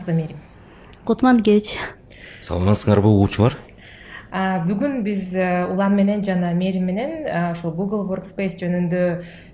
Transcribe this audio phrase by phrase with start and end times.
[0.00, 0.38] саламатсызбы мээрим
[1.04, 1.76] кутман кеч.
[2.42, 3.56] Саламатсыңарбы угуучулар
[4.30, 9.00] бүгүн биз э, улан менен жана мээрим менен ушул google workspace жөнүндө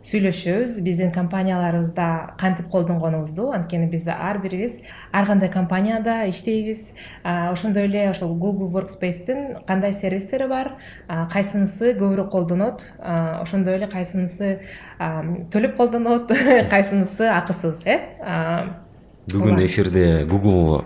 [0.05, 0.82] сүйлөшөбүз.
[0.84, 3.48] Биздин компанияларыбызда кантип колдонгонубузду?
[3.56, 4.82] Анткени биз ар бирибиз
[5.12, 6.92] ар кандай компанияда иштейбиз.
[7.24, 10.77] Ошондой эле ошол google workspaceтин кандай сервистери бар?
[11.09, 12.84] Кайсынысы көбүрөөк колдонот?
[13.01, 14.59] Ошондой эле кайсынысы
[15.01, 16.28] төлөп колдонот?
[16.70, 18.85] Кайсынысы акысыз э
[19.27, 20.85] бүгүн эфирде google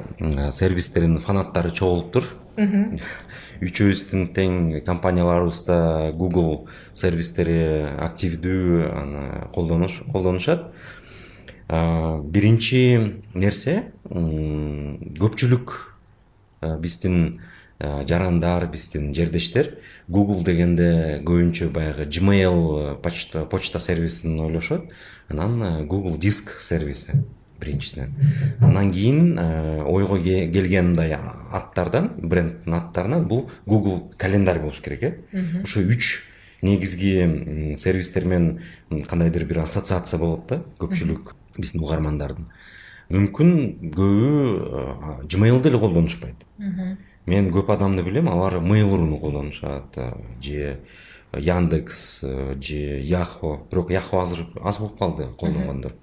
[0.53, 2.25] сервистеринин фанаттары чогулуптур
[3.66, 4.55] үчөөбүздүн тең
[4.87, 5.77] компанияларыбызда
[6.16, 6.63] google
[6.97, 7.59] сервистери
[8.01, 10.71] активдүү аны колдонушат.
[11.69, 12.80] Биринчи
[13.37, 13.75] нерсе
[14.09, 15.75] көпчүлүк
[16.80, 17.19] биздин
[17.80, 19.75] жарандар биздин жердештер
[20.09, 24.88] google дегенде көбүнчө баягы gmail почта сервисин ойлошот.
[25.29, 27.21] Анан google диск сервиси
[27.61, 28.15] біріншіден
[28.61, 30.19] анан кейін ә, ойға
[30.83, 36.25] мындай аттардан брендтің аттарынан бұл google календарь болуш керек иә ушу үч
[36.63, 42.51] негізгі сервистермен қандайдыр бір ассоциация болот да көпшілік біздің угармандардын
[43.11, 43.53] мүмкін
[43.97, 46.45] көбү gmailді эле колдонушпайт
[47.27, 49.99] мен көп адамды билем алар mail.ru'ну колдонушат
[50.43, 50.79] же
[51.33, 52.21] яндекс
[52.61, 55.95] же яхо бирок яхо азыр аз болуп калды колдонгондор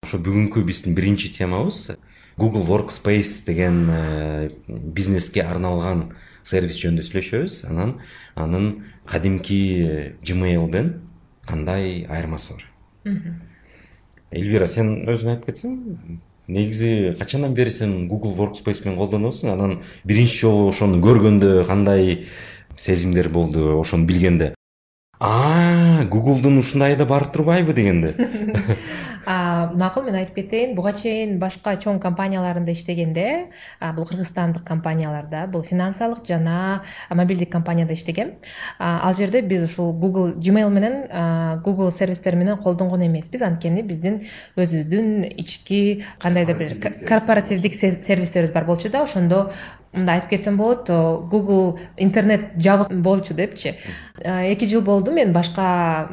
[0.00, 1.92] ошо бүгүнкү биздин биринчи темабыз.
[2.38, 7.58] Google workspace деген э, бизнеске арналган сервис жөнүндө сүйлөшөбүз.
[7.68, 7.98] Анан
[8.34, 10.94] анын кадимки gmailден
[11.46, 12.64] кандай айырмасы бар?
[14.32, 15.76] Эльвира сен өзүң айтып кетсең
[16.48, 19.52] негизи качандан бери сен google workspace менен колдоносуң?
[19.52, 22.24] Анан биринчи жолу ошону көргөндө кандай
[22.74, 24.54] сезимдер болду ошону билгенде?
[26.10, 27.74] Гуглдун ушундай да бар турбайбы?
[27.74, 28.14] дегенде.
[29.26, 33.50] макул мен айтып кетейин буга чейин башка чоң компанияларында иштегенде
[33.96, 38.32] бул кыргызстандык компанияларда бул финансылык жана мобилдик компанияда иштегем.
[38.78, 43.42] Ал жерде биз ушул google gmail менен google сервистери менен колдонгон эмеспиз.
[43.42, 44.22] Анткени биздин
[44.56, 46.76] өзүбүздүн ички кандайдыр бир
[47.08, 49.50] корпоративдик сервистерибиз бар болчу да ошондо
[49.92, 53.76] мындай айтып кетсем болот google интернет жабык болчу депчи.
[54.22, 56.10] Эки жыл болду мен башка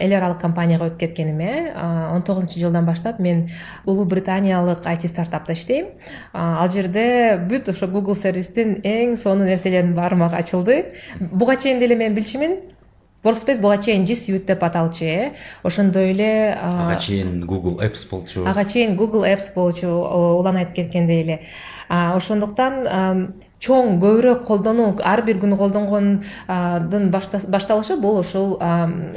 [0.00, 1.74] эл аралык компанияга өтүп кеткениме.
[2.14, 3.50] Он тогузунчу жылдан баштап мен
[3.84, 5.92] улуу британиялык айти стартапта иштейм.
[6.32, 10.94] Ал жерде бүт ошо google сервистин эң сонун нерселеринин баары мага ачылды.
[11.20, 12.77] Буга чейин деле мен билчүмүн
[13.24, 15.32] workspace буга чейин g suite деп аталчу э.
[15.62, 18.44] Ошондой эле ага чейин google apps болчу.
[18.46, 21.40] ага чейин google apps болчу улан айтып кеткендей эле.
[21.88, 28.56] Ошондуктан чоң көбүрөөк колдонуу ар бир күнү колдонгондун башталышы бул ушул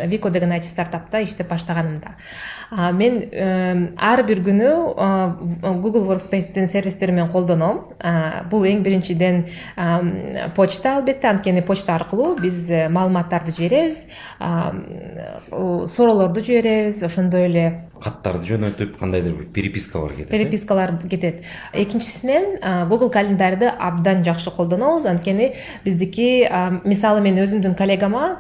[0.08, 2.16] вико деген айти стартапта иштеп баштаганымда.
[2.98, 3.22] Мен
[3.98, 4.72] ар бир күнү
[5.62, 7.84] google workspaceтин сервистери менен колдоном.
[8.50, 9.46] Бул эң биринчиден
[10.56, 11.30] почта албетте.
[11.32, 14.06] Анткени почта аркылуу биз э, маалыматтарды жиберебиз
[15.96, 17.66] суроолорду жиберебиз ошондой эле
[18.02, 21.44] каттарды жөнөтүп кандайдыр бир перепискалар кетет перепискалар кетет.
[21.74, 22.58] Экинчисинен
[22.90, 25.52] google календарьды абдан жакшы колдонобуз анткени
[25.86, 26.48] биздики
[26.84, 28.40] мисалы мен өзүмдүн коллегама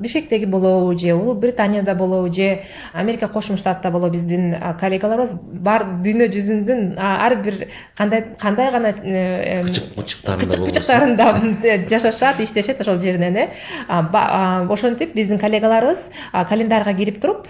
[0.00, 2.62] бишкектеги болобу же улуу британияда болобу же
[2.92, 9.62] америка кошмо штатта болобу биздин коллегаларыбыз бар дүйнө жүзүнүн ар бир кандай кандай гана э,
[9.66, 13.48] кычык бычыктарында бычыктарында жашашат иштешет ошол жеринен э.
[13.88, 16.10] Ошентип биздин коллегаларыбыз
[16.48, 17.48] календарьга кирип туруп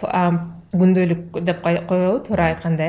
[0.72, 2.88] күндөлүк деп коебу туура айтканда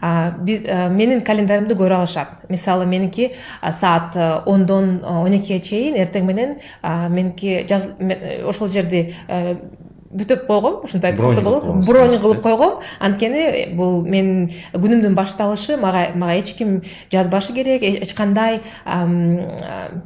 [0.00, 2.48] э менин календаримди көрө алышат.
[2.48, 7.66] Мисалы меники саат э, ондон э, он экиге чейин эртең менен меники
[8.46, 9.56] ошол жерди э,
[10.10, 11.64] бүтөп койгом ушинтип болот.
[11.86, 12.80] бронь кылып койгом.
[12.98, 16.82] Анткени бул менин күнүмдүн башталышы мага мага эч ким
[17.12, 18.60] жазбашы керек эч кандай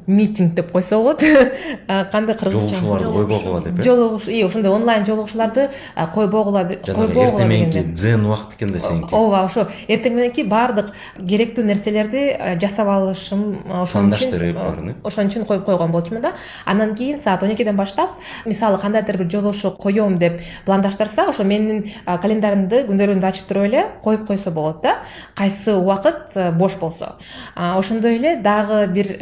[0.07, 1.23] митинг деп койсо болот.
[2.13, 2.75] Кандай кыргызча?
[2.75, 5.69] Жолугушууларды койбогула деп э жолугуш ошондой онлайн жолугушууларды
[6.15, 12.25] койбогула койбогула эртең дзен убакыт экен да сеники ооба ошо эртең мененки баардык керектүү нерселерди
[12.61, 16.35] жасап алышым ошон пландаштырып баарын э ошон үчүн коюп койгон болчумун да.
[16.65, 18.11] Андан кийин саат он экиден баштап
[18.45, 24.27] мисалы кандайдыр бир жолугушуу коем деп пландаштырса ошо менин календаримди күндөлүгүмдү ачып туруп эле коюп
[24.27, 24.97] койсо болот да
[25.35, 27.17] кайсы убакыт э, бош болсо.
[27.55, 29.17] Ошондой эле дагы бир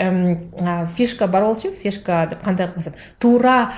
[0.97, 3.73] фишка бар болчу фишка деп кандай кылып койсом туура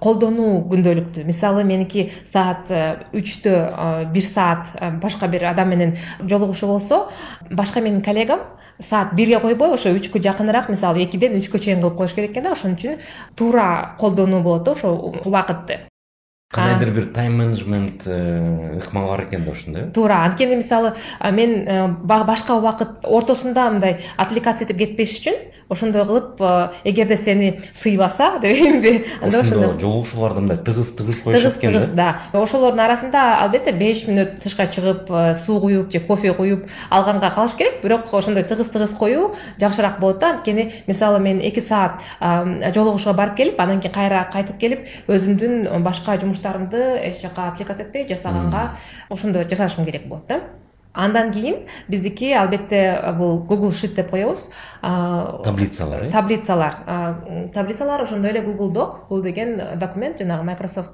[0.00, 1.24] колдонуу күндөлүктү.
[1.24, 4.72] Мисалы меники саат э, үчтө бир саат
[5.02, 7.08] башка бир адам менен жолугушуу болсо
[7.50, 8.40] башка менин коллегам
[8.80, 12.56] саат бирге койбой ошо үчкө жакыныраак мисалы экиден үчкө чейин кылып коюш керек экен да
[12.56, 12.98] ошон үчүн
[13.36, 15.89] туура колдонуу болот да ошол убакытты
[16.50, 20.94] кандайдыр бир тайм менеджмент э, ыкмал бар экен да ошондо туура анткени мисалы
[21.30, 25.36] мен э, башка убакыт ортосунда мындай отвлекаться этип кетпеш үчүн
[25.70, 26.40] ошондой кылып
[26.82, 32.18] эгерде сени сыйласа дебейинби анда ошондо жолугушууларды мындай тыгыз тыгыз коюшат экен тыгыз да?
[32.32, 35.06] ошолордун арасында албетте беш мүнөт тышка чыгып
[35.44, 37.80] суу куюп же кофе куюп алганга калыш керек.
[37.84, 40.32] Бирок ошондой тыгыз тыгыз коюу жакшыраак болот да.
[40.34, 46.16] Анткени мисалы мен эки саат жолугушууга барып келип анан кийин кайра кайтып келип өзүмдүн башка
[46.40, 48.76] жумуштарымды эч жака отвлекаться этпей жасаганга
[49.08, 50.40] ошондо жасашым керек болот да.
[50.92, 54.50] Андан кийин биздики албетте бул google шит деп коебуз.
[54.82, 56.10] Таблицалар э?
[56.10, 56.74] таблицалар.
[57.54, 60.90] Таблицалар ошондой эле google док бул деген документ жанагы microsoft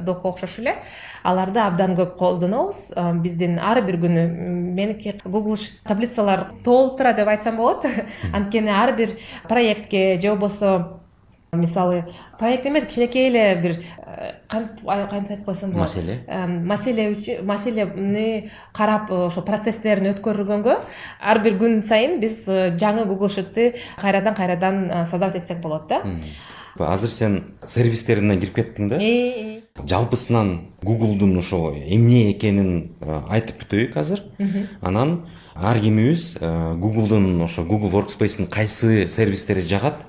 [0.00, 0.76] докко окшош эле.
[1.22, 2.92] Аларды абдан көп колдонобуз.
[3.20, 7.84] Биздин ар бир күнү меники google шит таблицалар толтура деп айтсам болот.
[8.32, 9.10] Анткени ар бир
[9.48, 11.02] проектке же болбосо
[11.52, 12.04] мисалы
[12.38, 19.26] проект эмес кичинекей эле бир э, кантип айтып койсом болот маселе маселе маселени карап э,
[19.26, 20.76] ошо процесстерин өткөргөнгө
[21.20, 26.02] ар бир күн сайын биз э, жаңы google шитти кайрадан кайрадан создавать этсек болот да.
[26.78, 28.98] Азыр сен сервистерине кирип кеттиң да?
[29.86, 34.20] Жалпысынан гуглдун ошол эмне экенин айтып бүтөйүк азыр.
[34.82, 40.04] Анан ар кимибиз гуглдун ошо google workspace'ин кайсы сервистери жагат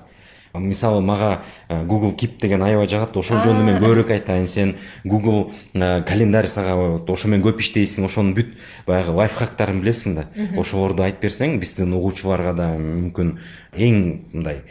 [0.54, 4.74] мисалы мага э, google keep деген аябай жагат ошол жөнүндө мен көбүрөөк айтайын сен
[5.04, 8.54] google э, календарь сага ошо менен көп иштейсиң ошонун бүт
[8.86, 10.28] баягы лайфхактарын билесиң да.
[10.58, 13.36] Ошолорду айтып берсең биздин угуучуларга да мүмкүн
[13.74, 14.00] эң
[14.32, 14.62] мындай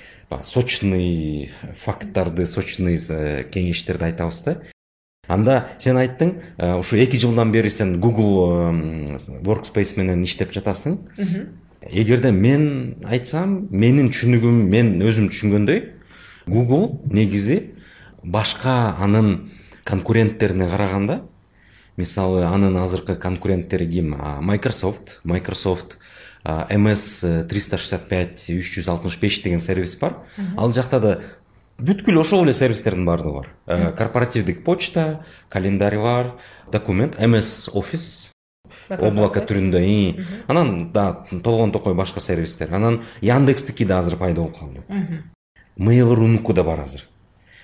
[0.43, 4.57] сочный факттарды сочный э, кеңештерди айтабыз да.
[5.27, 6.37] Анда сен айттың
[6.79, 11.01] ушу эки жылдан бери сен google workspace менен иштеп жатасың
[11.91, 15.83] егер де мен айтсам менің түсінігім мен өзім түсінгендей
[16.47, 17.61] google негізі
[18.23, 19.49] башқа анын
[19.87, 21.21] конкуренттеріне қарағанда
[21.97, 25.19] мысалы анын азыркы конкуренттери ким microsoft.
[25.23, 25.97] Microsoft
[26.45, 30.17] ms 365 365 деген сервис бар.
[30.57, 31.19] Ал жақта да
[31.77, 33.49] бүткүл ошол эле сервистердин баардыгы бар.
[33.65, 36.33] Э, Корпоративдик почта календарь бар
[36.71, 38.31] документ ms офис
[38.89, 39.81] облако түрүндө
[40.47, 42.73] анан дагы толгон токой башка сервистер.
[42.73, 44.81] Анан яндекстики да азыр пайда болуп калды.
[45.77, 47.03] Mail рунуку да бар азыр.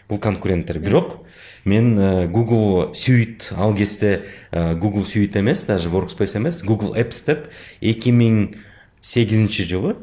[0.10, 0.80] Бул конкуренттер.
[0.80, 1.24] Бирок
[1.66, 7.26] мен э, google suit ал кезде э, google suit эмес даже workspace эмес google apps
[7.26, 7.50] деп
[7.82, 8.56] эки миң
[9.02, 9.96] сегизинчи жылы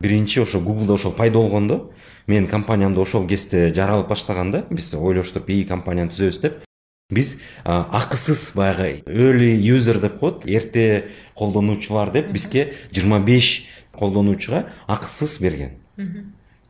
[0.00, 1.90] биринчи ошо гуглда ошол пайда болгондо
[2.26, 6.64] менин компаниямды ошол кезде жаралып баштаганда биз ойлоштуруп ии компанияны түзөбүз деп
[7.10, 15.40] биз акысыз баягы early user деп коет эрте колдонуучулар деп бизге жыйырма беш колдонуучуга акысыз
[15.40, 15.72] берген.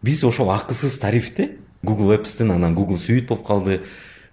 [0.02, 3.80] Биз ошол акысыз тарифти google appстин анан google suit болуп калды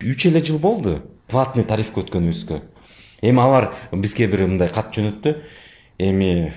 [0.01, 2.61] үч эле жыл болду платный тарифке өткөнүбүзгө
[3.21, 5.41] эми алар бизге бир мындай кат жөнөттү.
[5.97, 6.53] Эми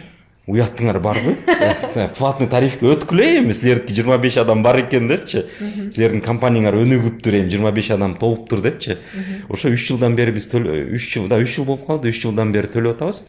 [0.50, 1.37] уятыңар барбы
[2.19, 5.44] платный тарифке өткүлө эми силердики жыйырма беш адам бар экен депчи
[5.91, 8.99] силердин компанияңар өнүгүптүр эми жыйырма беш адам толуптур депчи
[9.49, 12.73] ошо үч жылдан бери биз үч жыл да үч жыл болуп калды үч жылдан бери
[12.73, 13.25] төлөп атабыз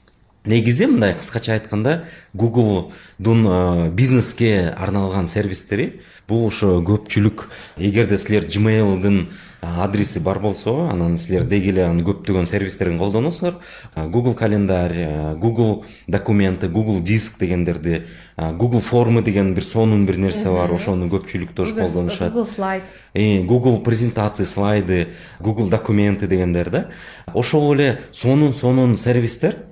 [0.46, 7.46] негизи мындай кыскача айтканда гуглдун бизнеске арналган сервистери бул ошо көпчүлүк
[7.78, 9.28] эгерде силер gmailдын
[9.62, 13.60] адреси бар болсо анан силер деги эле анын көптөгөн сервистерин колдоносуңар
[13.96, 20.74] google календарь google документы google диск дегендерди google формы деген бир сонун бир нерсе бар
[20.74, 22.34] ошону көпчүлүк тоже колдонушат.
[22.34, 22.84] Google слайд.
[23.14, 26.90] Google презентация слайды google документы дегендер да.
[27.34, 29.71] Ошол эле сонун сонун сервистер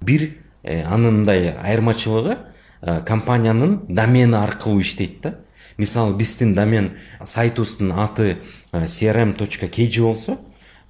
[0.00, 0.32] бир ә,
[0.64, 2.36] e, анындай айырмачылыгы
[2.82, 5.34] ә, компанияның домені арқылы иштейт да.
[5.78, 6.92] Мисалы биздин домен
[7.24, 8.38] сайтыбыздын аты
[8.72, 10.38] crm.kg болсо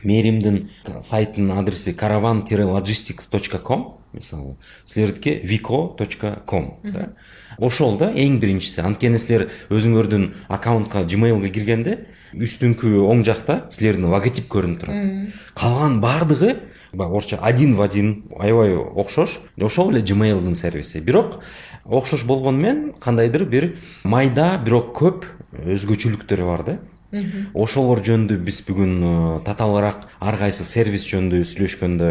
[0.05, 7.13] мэримдин сайтынын адреси caravan тире logistics точка com мисалы силердики vico точка com да?
[7.59, 11.99] Ошол да эң биринчиси анткени силер өзүңөрдүн аккаунтка gmailга киргенде
[12.35, 16.57] үстүңкү оң жакта силердин логотип көрүнүп турат калган баардыгы
[16.93, 21.41] баягы орусча один в один аябай окшош ошол эле gmailдын сервиси бирок
[21.85, 26.79] окшош болгону менен кандайдыр бир майда бирок көп өзгөчөлүктөрү бар да.
[27.55, 29.13] Ошолор жөнүндө биз бүгүн э,
[29.47, 32.11] татаалыраак ар кайсы сервис жөнүндө сүйлөшкөндө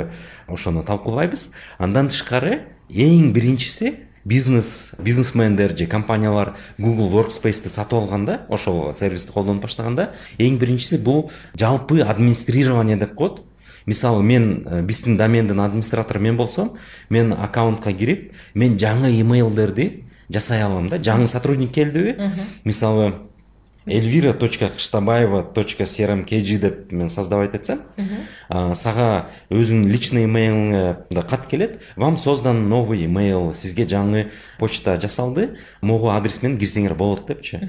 [0.51, 1.51] ошону талкуулайбыз.
[1.79, 9.63] Андан тышкары эң биринчиси бизнес бизнесмендер же компаниялар google workspace'ти сатып алганда ошол сервисти колдонуп
[9.63, 13.41] баштаганда эң биринчиси бул жалпы администрирование деп коет
[13.85, 16.77] мисалы мен э, биздин домендин администратору мен болсом
[17.09, 22.15] мен аккаунтка кирип мен жаңы имейлдерди жасай алам да жаңы сотрудник келдиби.
[22.63, 23.13] Мисалы
[23.85, 27.81] эльвира точка кыштабаева точка crmkg деп мен создавать этсем
[28.49, 30.97] сага өзүңдүн личный имейлиңе
[31.29, 31.79] кат келет.
[31.95, 37.59] Вам создан новый имейл сизге жаңы почта жасалды могу адрес менен кирсеңер болот депчи.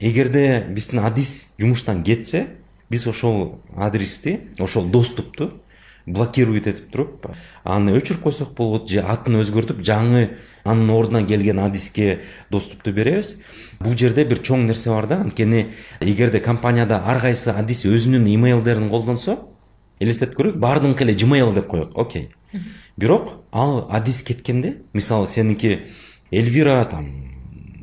[0.00, 2.46] Эгерде биздин адис жумуштан кетсе
[2.90, 5.60] биз ошол адрести ошол доступту
[6.06, 7.30] блокировать этип туруп
[7.64, 12.20] аны өчүрүп койсок болот же атын өзгөртүп жаңы анын ордуна келген адиске
[12.50, 13.40] доступту беребиз.
[13.80, 18.90] Бул жерде бир чоң нерсе бар да анткени эгерде компанияда ар кайсы адис өзүнүн имейлдерин
[18.90, 19.38] колдонсо
[20.00, 22.30] элестетип көрөйүк баардыгыкы эле gmail деп коелук окей.
[22.96, 25.86] Бирок ал адис кеткенде мисалы сеники
[26.30, 27.33] эльвира там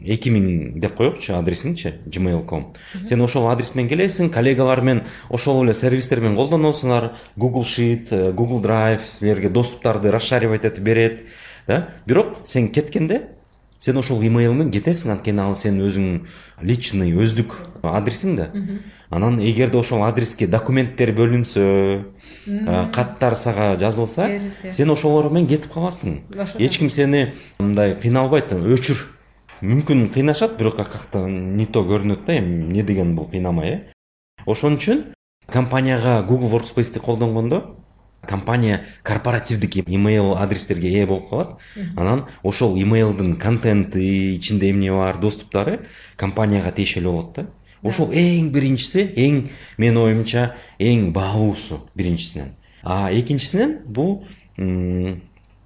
[0.06, 2.72] эки миң деп коелукчу адресиңчи gmail ком
[3.10, 8.32] сен ошол адрес менен келесиң коллегалар менен ошол эле сервистер менен колдоносуңар google sheet э,
[8.34, 11.24] google drive силерге доступтарды расшаривать этип берет
[11.68, 11.90] да?
[12.06, 13.22] Бирок сен кеткенде
[13.82, 18.52] сен ошол имейл менен кетесиң анткени ал сенин өзүңдүн личный өздүк адресиң да
[19.10, 21.64] анан эгерде ошол адреске документтер бөлүнсө
[22.94, 24.30] каттар сага жазылса
[24.70, 26.22] сен ошолор менен кетип каласың
[26.60, 29.02] эч ким сени мындай кыйналбайт өчүр.
[29.62, 33.80] Мүмкүн кыйнашат бирок как то не то көрүнөт да эми эмне деген бул кыйнамай э.
[34.46, 35.14] Ошон үчүн
[35.48, 37.78] компанияга google workspaceти колдонгондо
[38.28, 41.58] компания корпоративдик имейл адрестерге ээ болуп калат.
[41.96, 45.86] Анан ошол имейлдин контенти ичинде эмне бар доступтары
[46.18, 47.48] компанияга тиешелүү болот да.
[47.84, 52.56] Ошол эң биринчиси эң менин оюмча эң баалуусу биринчисинен.
[52.84, 54.26] А экинчисинен бул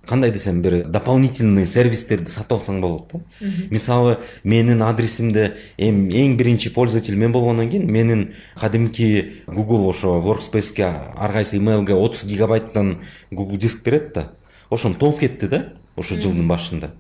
[0.08, 3.52] қандай десем бір дополнительный сервистерді сатып алсаң болады да.
[3.72, 8.26] Мысалы менің адресімді ең бірінші пользователь мен болғаннан кейін менің
[8.60, 9.10] кәдімгі
[9.48, 13.00] google ошо workspaceке әрқайсы емейлге отыз гигабайттан
[13.32, 14.30] google диск береді да.
[14.70, 16.92] Ошоны толып кетті да ошо жылдың башында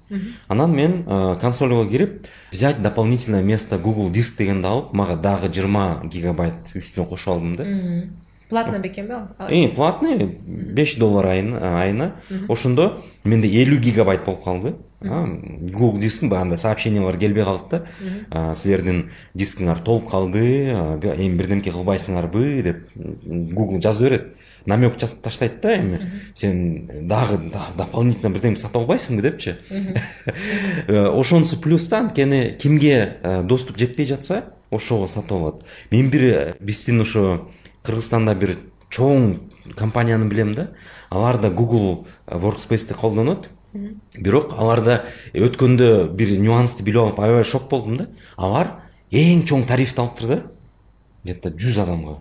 [0.47, 6.07] анан мен ә, консольға кіріп взять дополнительное место google диск дегенді алып мага дағы 20
[6.13, 7.65] гигабайт үстіне кошо алдым да
[8.49, 12.15] платно бекен бе ал платный беш доллар айына
[12.49, 14.75] ошондо менде элүү гигабайт болуп калды.
[15.01, 17.83] Google диским баягындай сообщениялар келбей калды
[18.31, 18.55] да.
[18.55, 24.35] Силердин дискиңар толуп калды эми бирдемке кылбайсыңарбы деп google жаза берет.
[24.65, 25.99] Намек жазып таштайт да эми.
[26.33, 29.57] Сен дагы дополнительно бирдеме сатып албайсыңбы депчи?
[30.87, 35.61] Ошонусу плюс да анткени кимге доступ жетпей жатса ошого сатып алат.
[35.91, 37.49] Мен бир биздин ошо
[37.85, 38.57] кыргызстанда бир
[38.89, 39.39] чоң
[39.77, 40.69] компанияны билем да
[41.09, 43.49] алар да google workspaceти колдонот.
[44.15, 48.07] Бирок аларда өткөндө бир нюансты билип алып аябай шок болдум да.
[48.37, 48.71] Алар
[49.11, 50.41] эң чоң тарифти алыптыр да
[51.23, 52.19] где то жүз адамга.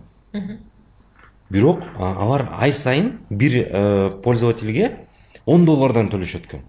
[1.49, 5.07] Бирок алар ай сайын бир э, пользовательге
[5.45, 6.65] он доллардан төлөшөт экен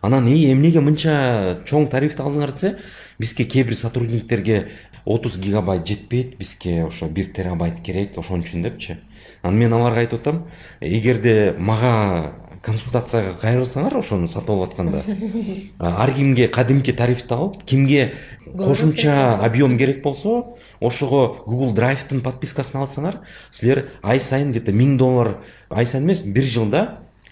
[0.00, 2.76] анан эй эмнеге мынча чоң тарифти алдыңар десе
[3.18, 4.68] бизге кээ бир сотрудниктерге
[5.04, 8.98] отуз гигабайт жетпейт бизге ошо бир терабайт керек ошон үчүн депчи.
[9.42, 10.46] Анан мен аларга айтып атам
[10.80, 15.00] эгерде мага консультацияга кайрылсаңар ошону сатып алып атканда
[15.78, 18.12] ар кимге кадимки тарифти алып кимге
[18.56, 24.98] кошумча объем керек болсо ошого google драйвдын подпискасын алсаңар силер ай сайын где то миң
[25.00, 25.38] доллар
[25.70, 26.84] ай сайын эмес бир жылда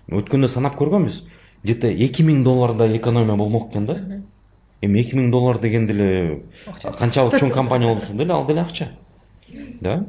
[0.08, 1.20] өткөндө санап көргөнбүз
[1.62, 3.98] где то эки миң доллардай экономия болмок экен да.
[4.82, 6.42] Эми эки миң доллар деген деле
[6.98, 8.90] канчалык чоң компания болсо деле ал деле акча
[9.80, 10.04] да?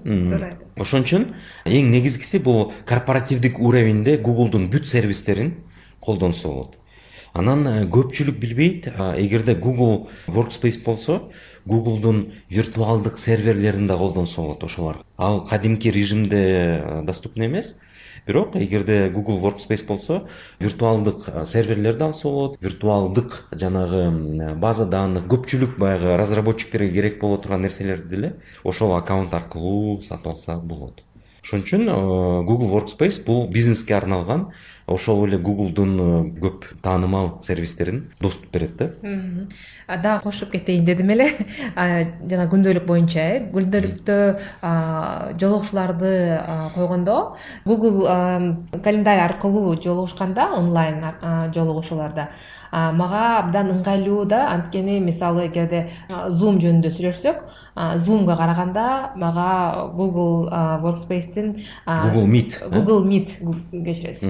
[0.78, 1.30] Ошон үчүн
[1.66, 5.56] эң негизгиси бул корпоративдик уровеньде гуглдун бүт сервистерин
[6.00, 6.78] колдонсо болот
[7.34, 11.32] анан э, көпчүлүк билбейт эгерде google workspace болсо
[11.66, 17.80] гуглдун виртуалдык серверлерин да колдонсо болот ошолор ал кадимки режимде э, доступный эмес
[18.30, 20.22] бирок эгерде google workspace болсо
[20.60, 28.10] виртуалдык серверлерди алса болот виртуалдык жанагы база данных көпчүлүк баягы разработчиктерге керек боло турган нерселерди
[28.16, 28.34] деле
[28.64, 31.02] ошол аккаунт аркылуу сатып алса болот.
[31.42, 31.88] Ошон үчүн
[32.46, 34.50] google workspace бул бизнеске арналган
[34.90, 36.06] ошол эле гуглдун э,
[36.42, 38.90] көп таанымал сервистерин доступ берет да.
[39.88, 41.30] Дагы кошуп кетейин дедим эле.
[41.76, 44.18] Жана күндөлүк боюнча э күндөлүктө
[45.40, 46.14] жолугушууларды
[46.76, 48.08] койгондо google
[48.84, 51.04] календарь аркылуу жолугушканда онлайн
[51.54, 52.30] жолугушууларда.
[52.72, 55.88] Мага абдан ыңгайлуу да анткени мисалы эгерде
[56.30, 57.40] zoom жөнүндө сүйлөшсөк
[57.98, 60.50] zoomга караганда мага google
[60.84, 61.56] workspace'тин
[61.88, 63.38] google meet google meet
[63.72, 64.30] кечиресиз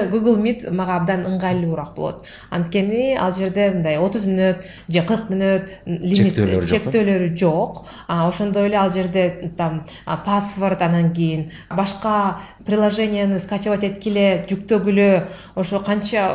[0.12, 2.26] google meet мага абдан ыңгайлуураак болот.
[2.50, 7.82] Анткени ал жерде мындай отуз мүнөт же кырк мүнөт чектөөлөрү жок чектөөлөрү жок.
[8.08, 9.84] Ошондой эле ал жерде там
[10.24, 15.10] паспорт анан кийин башка приложенияны скачивать эткиле жүктөгүлө
[15.54, 16.26] ошо канча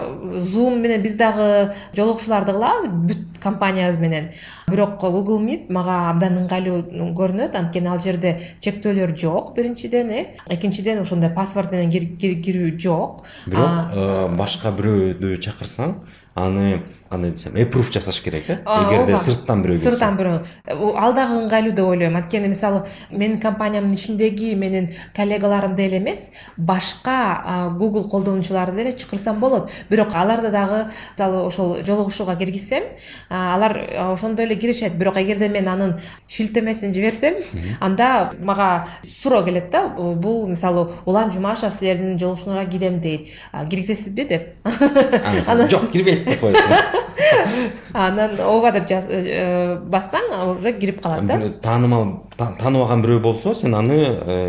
[0.51, 4.29] zoom менен биз дагы жолугушууларды кылабыз бүт компаниябыз менен.
[4.69, 7.57] Бирок google meet мага абдан ыңгайлуу көрүнөт.
[7.57, 10.25] Анткени ал жерде чектөөлөр жок биринчиден э.
[10.47, 15.97] Экинчиден ошондой паспорт менен кирүү жок бирок э, башка бирөөдү чакырсаң
[16.39, 16.81] аны
[17.11, 18.57] кандай десем эпруф жасаш керек э?
[18.63, 19.91] Эгерде сырттан бирөө келсе.
[19.91, 20.95] Сырттан бирөө.
[20.95, 22.15] Ал дагы ыңгайлуу деп ойлойм.
[22.15, 29.69] Анткени мисалы менин компаниямдын ичиндеги менин коллегаларым деле эмес башка google колдонуучуларды деле чакырсам болот.
[29.89, 30.85] Бирок аларды дагы
[31.17, 32.83] мисалы ошол жолугушууга киргизсем
[33.29, 33.77] алар
[34.13, 34.95] ошондой эле киришет.
[34.95, 35.99] Бирок эгерде мен анын
[36.29, 37.35] шилтемесин жиберсем
[37.81, 39.89] анда мага суроо келет да.
[39.89, 43.27] Бул мисалы улан жумашев силердин жолугушууңарга кирем дейт.
[43.51, 44.49] Киргизесизби деп.
[45.47, 46.99] Анан жок кирбейт деп коесуң
[47.93, 51.37] анан ооба деп э, бассаң уже кирип калат да?
[51.61, 53.99] Таанымал тааныбаган бирөө болсо сен аны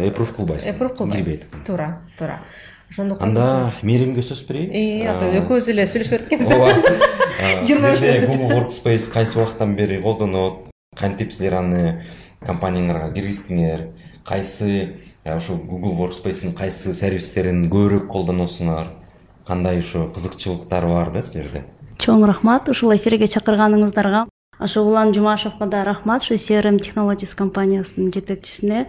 [0.08, 0.74] эпруф кылбайсың.
[0.74, 2.40] Эпруф кылбайм кирбейт туура туура
[2.90, 4.74] ошондуктан анда мээримге сөз берейин
[5.42, 6.72] экөөбүз эле сүйлөшүп бердик экенбиз ооба
[7.68, 10.68] жыйырма үч google workspace кайсы убакыттан бери колдонот
[10.98, 12.02] кантип силер аны
[12.44, 13.88] компанияңарга киргиздиңер
[14.28, 14.94] кайсы
[15.24, 18.90] ушул google workspace'in кайсы сервистерин көбүрөөк колдоносуңар?
[19.46, 21.64] Кандай ушу кызыкчылыктар бар да силерде?
[22.02, 22.68] Чоң рахмат.
[22.68, 24.26] Ушул эфирге чакырганыңыздарга
[24.58, 26.22] ошо улан жумашевго да рахмат.
[26.22, 28.88] Ушу crm technologies компаниясынын жетекчисине.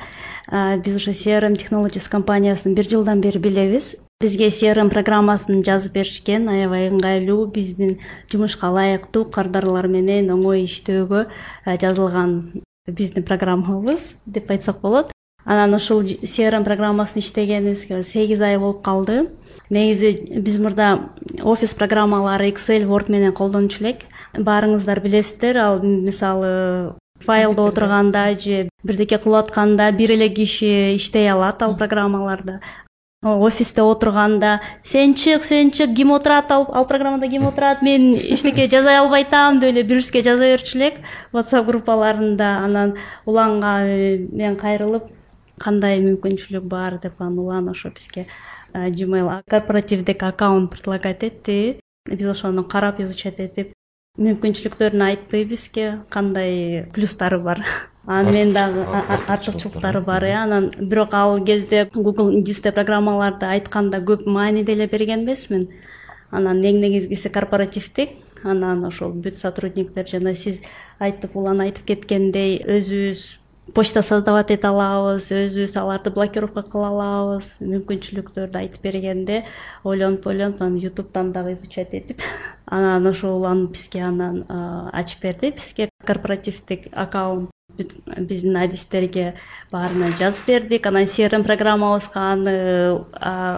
[0.49, 3.95] Биз ушу crm technologies компаниясын бир жылдан бери билебиз.
[4.21, 7.97] Бизге crm программасын жазып беришкен аябай ыңгайлуу биздин
[8.31, 11.25] жумушка ылайыктуу кардарлар менен оңой иштөөгө
[11.65, 15.12] жазылган биздин программабыз деп айтсак болот.
[15.45, 19.29] Анан ушул crm программасын иштегенибизге сегиз ай болуп калды.
[19.69, 21.09] Негизи биз мурда
[21.41, 24.05] офис программалары excel word менен колдончу элек.
[24.33, 26.95] Баарыңыздар билесиздер ал мисалы
[27.25, 32.59] файлдо отурганда же бирдеке кылып атканда бир эле киши иштей алат ал программаларда
[33.23, 38.99] офисте отурганда сен чык сен чык ким отурат ал программада ким отурат мен эчтеке жаза
[38.99, 40.95] албай атам деп эле бири бирибизге жаза берчү элек.
[41.31, 42.95] Whatsapp группаларында анан
[43.25, 45.03] уланга мен кайрылып
[45.59, 48.27] кандай мүмкүнчүлүк бар деп анан улан ошо бизге
[48.73, 51.79] gmail корпоративдик аккаунт предлагать этти.
[52.05, 53.73] Биз ошону карап изучать этип.
[54.17, 57.63] Мүмкүнчүлүктөрүн айтты бизге кандай плюстары бар.
[58.05, 64.25] Анан мен дагы артыкчылыктары бар э анан бирок ал кезде google дисте программаларды айтканда көп
[64.27, 65.69] маани деле берген эмесмин
[66.29, 68.09] анан эң негизгиси корпоративдик
[68.43, 70.59] анан ошол бүт сотрудниктер жана сиз
[70.99, 73.39] айтып улан айтып кеткендей өзүбүз
[73.73, 79.39] почта создавать эте алабыз өзүбүз аларды блокировка кыла алабыз мүмкүнчүлүктөрдү айтып бергенде
[79.83, 82.21] ойлонуп ойлонуп анан ютубтан дагы изучать этип
[82.65, 84.43] анан ошол улан бизге анан
[84.93, 89.33] ачып берди бизге корпоративдик аккаунт биздин адистерге
[89.71, 92.53] баарына жазып бердик анан crm программабызга аны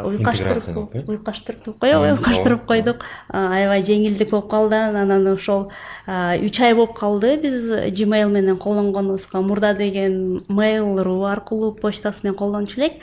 [0.07, 5.67] уюкаштырып уюкаштырдык коебу уюкаштырып койдук аябай жеңилдик болуп калды анан ошол
[6.07, 7.67] үч ай болуп калды биз
[7.99, 13.01] gmail менен колдонгонубузга мурда деген mail ру аркылуу почтасы менен колдончу элек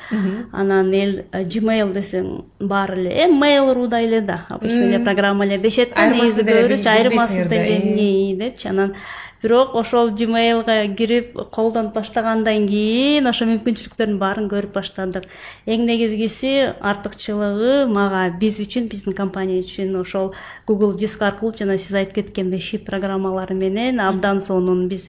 [0.52, 5.58] анан эл gmail десең баары эле э mail руда эле да обычный эле программа эле
[5.58, 8.94] дешет да негизи көбүрөөчү айырмасы деле эмне депчи анан
[9.42, 15.26] бирок ошол gmailга кирип колдонуп баштагандан кийин ошо мүмкүнчүлүктөрдүн баарын көрүп баштадык.
[15.66, 20.32] Эң негизгиси артыкчылыгы мага биз үчүн биздин компания үчүн ошол
[20.66, 24.86] google диск аркылуу жана сиз айтып кеткендей шит программалары менен абдан сонун.
[24.88, 25.08] Биз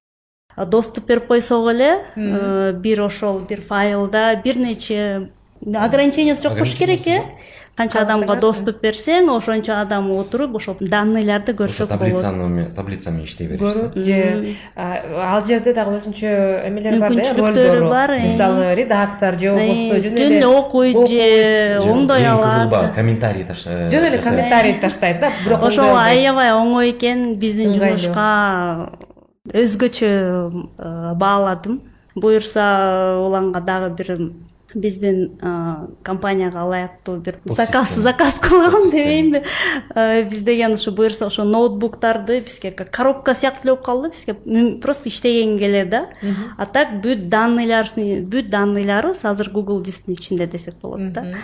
[0.58, 5.30] доступ берип койсок эле э, бир ошол бир файлда бир нече
[5.66, 7.22] ограничениясы жок болуш керек э
[7.78, 11.94] канча адамга доступ берсең ошончо адам отуруп ошол данныйларды көрсө болот.
[11.96, 16.34] таблицаны таблица менен иштей беришет көрөт же ал жерде дагы өзүнчө
[16.68, 18.20] эмелери бар да мүмкүнчүлүктөрү бар э.
[18.28, 22.46] мисалы редактор же болбосо жөн эле окуйт же оңдой алат.
[22.46, 27.74] кызыл баягы комментарий таштайт жөн эле комментарий таштайт да бирок ошол аябай оңой экен биздин
[27.74, 28.92] жумушка
[29.50, 31.82] өзгөчө э, бааладым.
[32.16, 34.32] Буюрса уланга дагы бир
[34.76, 35.38] биздин
[36.04, 39.44] компанияга ылайыктуу бир заказ заказ кылган дебейинби
[40.30, 45.10] биз деген ушу буюрса ошо ноутбуктарды бизге как коробка сыяктуу эле болуп калды бизге просто
[45.10, 46.08] иштегенге эле да.
[46.58, 51.36] А так бүт данныйларын бүт данныйларыбыз азыр google дисктин ичинде десек болот да.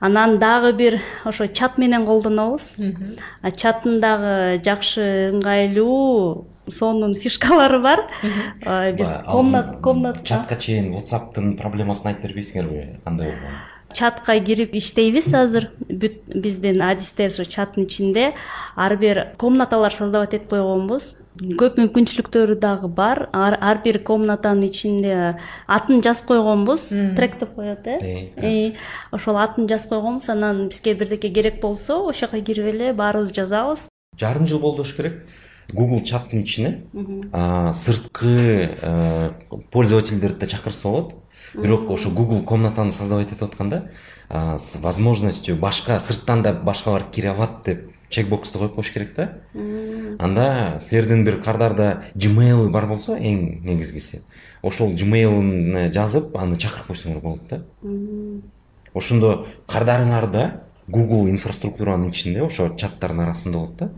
[0.00, 2.76] Анан дагы бир ошо чат менен колдонобуз.
[3.56, 8.04] Чатын дагы жакшы ыңгайлуу сонун фишкалары бар.
[8.96, 13.58] Биз комнат комнат чатка чейин whatsappтын проблемасын айтып бербейсиңерби кандай болгонун
[13.92, 15.70] чатка кирип иштейбиз азыр.
[15.88, 18.32] Бүт биздин адистер ушу чаттын ичинде.
[18.76, 21.16] Ар бир комнаталар создавать этип койгонбуз.
[21.38, 23.28] Көп мүмкүнчүлүктөрү дагы бар.
[23.32, 26.88] Ар бир комнатанын ичинде атын жазып койгонбуз.
[27.16, 28.74] Трек деп коет э?
[29.12, 30.28] Ошол атын жазып койгонбуз.
[30.28, 33.88] Анан бизге бирдеке керек болсо ошол жака кирип эле баарыбызды жазабыз.
[34.18, 35.22] Жарым жыл болду болуш керек
[35.72, 36.84] google чаттын ичине
[37.72, 39.34] сырткы
[39.70, 41.14] пользовательдерди да чакырса болот.
[41.54, 43.90] Бирок ошо google комнатаны создавать этип атканда
[44.28, 49.38] с возможностью башка сырттан да башкалар кире алат деп чекбоксту коюп коюш керек да.
[50.18, 54.22] Анда силердин бир каардарда gmail бар болсо эң негизгиси.
[54.62, 57.62] Ошол gmailн жазып аны чакырып койсоңор болот да.
[58.94, 63.90] Ошондо кардарыңарда google инфраструктуранын ичинде ошо чаттардын арасында болот да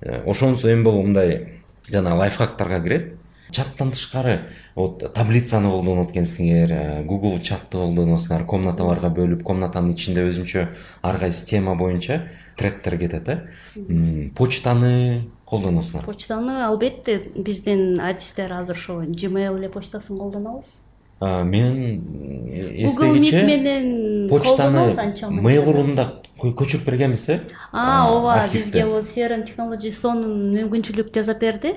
[0.00, 3.14] ошонусу эми болуп мындай жана лайфхактарга кирет.
[3.50, 4.42] Чаттан тышкары
[4.74, 10.66] вот таблицаны колдонот экенсиңер э, google чатты колдоносуңар комнаталарга бөлүп комнатанын ичинде өзүнчө
[11.00, 12.26] ар кайсы тема боюнча
[12.58, 13.38] тректер кетет э.
[14.36, 16.04] Почтаны колдоносуңар.
[16.04, 20.82] Почтаны албетте биздин адистер азыр ошо gmail эле почтасын колдонобуз.
[21.20, 22.04] Мен
[22.84, 24.92] эстегиче менен почтаны
[25.40, 27.40] mail рунда көчүрүп бергенбиз э?
[27.72, 31.76] Ооба бизге бул crm technology сонун мүмкүнчүлүк жасап берди.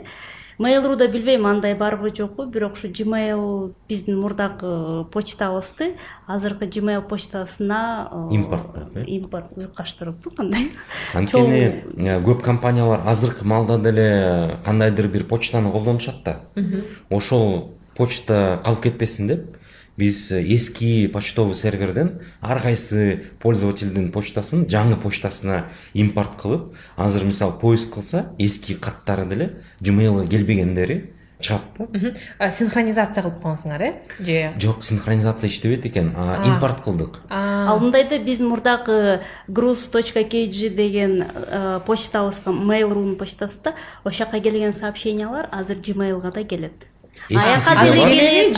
[0.61, 5.95] Mailrуда билбейм андай барбы жокпу бирок ушу gmail биздин мурдагы почтабызды
[6.27, 9.05] азыркы gmail почтасына э, импорт э?
[9.07, 10.69] импорт уйкаштырыппы кандай
[11.15, 16.41] анткени э, көп компаниялар азыркы маалда деле кандайдыр бир почтаны колдонушат да.
[17.09, 19.57] Ошол почта калып кетпесин деп
[20.01, 27.93] биз эски почтовый серверден ар кайсы пользовательдин почтасын жаңы почтасына импорт кылып азыр мисалы поиск
[27.93, 31.61] кылса эски каттары деле gmailга келбегендери чыгат
[32.39, 33.93] да синхронизация кылып койгонсуңар э?
[34.19, 36.09] Же жок синхронизация иштебейт экен
[36.49, 43.75] импорт кылдык ал мындай да биздин мурдагы груз точка kg деген почтабызга mailрунун почтасы да
[44.03, 46.87] ошол жака келген сообщениялар азыр gmailга да келет
[47.29, 48.51] аяка деле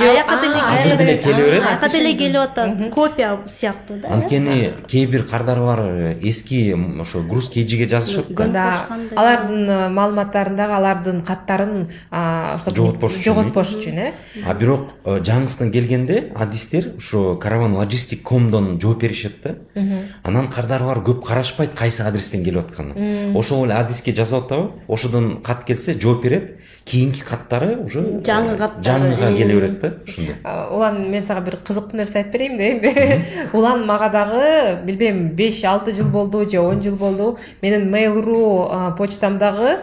[0.74, 1.64] азыр деле келе берет.
[1.64, 2.92] аяка деле келип атат.
[2.92, 5.80] Копия сыяктуу да анткени кээ бир каардар бар
[6.22, 8.86] эски ошо груз kgге жазышат да.
[9.16, 14.12] Алардын э, маалыматтарын дагы алардын каттарын жоготпош үчүн жоготпош үчүн э?
[14.46, 19.56] А бирок э, жаңысынан келгенде адистер ошо караван logistic комдон жооп беришет да.
[20.24, 25.38] Анан каардар бар көп карашпайт кайсы адрестен келип атканын ошол эле адиске жазып атабы ошодон
[25.42, 26.58] кат келсе жооп берет.
[26.86, 28.22] Кийинки каттары уже
[28.58, 30.36] каттары жаңыга келе берет да ошондой
[30.76, 35.96] улан мен сага бир кызыктуу нерсе айтып берейин да улан мага дагы билбейм беш алты
[35.96, 39.78] жыл болду же он жыл болду менин mail ru почтамдагы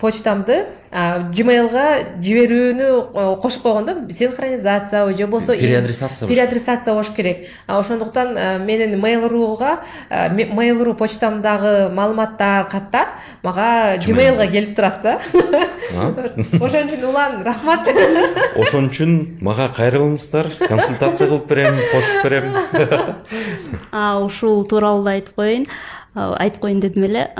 [0.00, 1.84] почтамды gmailга
[2.20, 2.88] жиберүүнү
[3.40, 7.48] кошуп койгондо синхронизациябы же болбосо переадресация переадресация болуш керек.
[7.66, 8.34] Ошондуктан
[8.66, 13.08] менин mail ruга mail ru почтамдагы маалыматтар каттар
[13.42, 15.18] мага gmailга келип турат да.
[16.60, 17.88] Ошон үчүн улан рахмат.
[18.60, 20.50] Ошон үчүн мага кайрылыңыздар.
[20.60, 22.52] Консультация кылып берем кошуп берем.
[24.26, 25.66] Ушул тууралуу да айтып коеюн
[26.14, 27.30] айтып коеюн дедим эле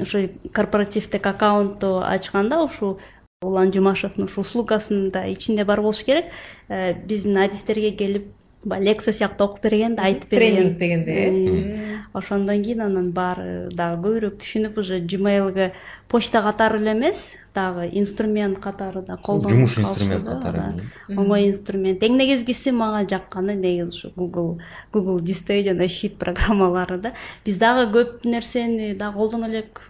[0.00, 2.98] ошо корпоративдик аккаунтту ачканда ушул
[3.42, 6.32] улан жумашевдин ушул услугасында ичинде бар болуш керек.
[6.68, 8.32] Э, биздин адистерге келип
[8.66, 10.56] баягы лекция сыяктуу окуп берген да айтып берген.
[10.56, 15.72] Тренинг дегенде э ошондон кийин анан баары дагы көбүрөөк түшүнүп уже gmailге
[16.08, 20.62] почта катары эле эмес дагы инструмент катары да колдонуп жумуш инструмент катары
[21.08, 22.02] оңой инструмент.
[22.02, 24.58] Эң негизгиси мага жакканы негизи ушу google
[24.92, 27.12] google display жана щит программалары да.
[27.44, 29.82] Биз дагы көп нерсени дагы колдоно элек.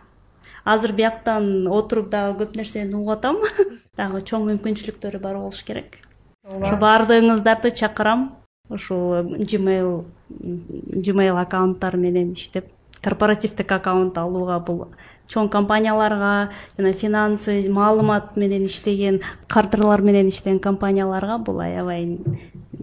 [0.65, 3.39] Азыр бияктан отуруп дагы көп нерсени угуп атам
[3.97, 6.03] дагы чоң мүмкүнчүлүктөрү бар болуш керек.
[6.43, 8.33] Ошо баардыгыңыздарды чакырам.
[8.71, 10.05] Ушул gmail
[11.07, 14.87] gmail аккаунттары менен иштеп корпоративдик аккаунт алууга бул
[15.31, 22.19] чоң компанияларга жана финансы маалымат менен иштеген кардырлар менен иштеген компанияларга бул аябай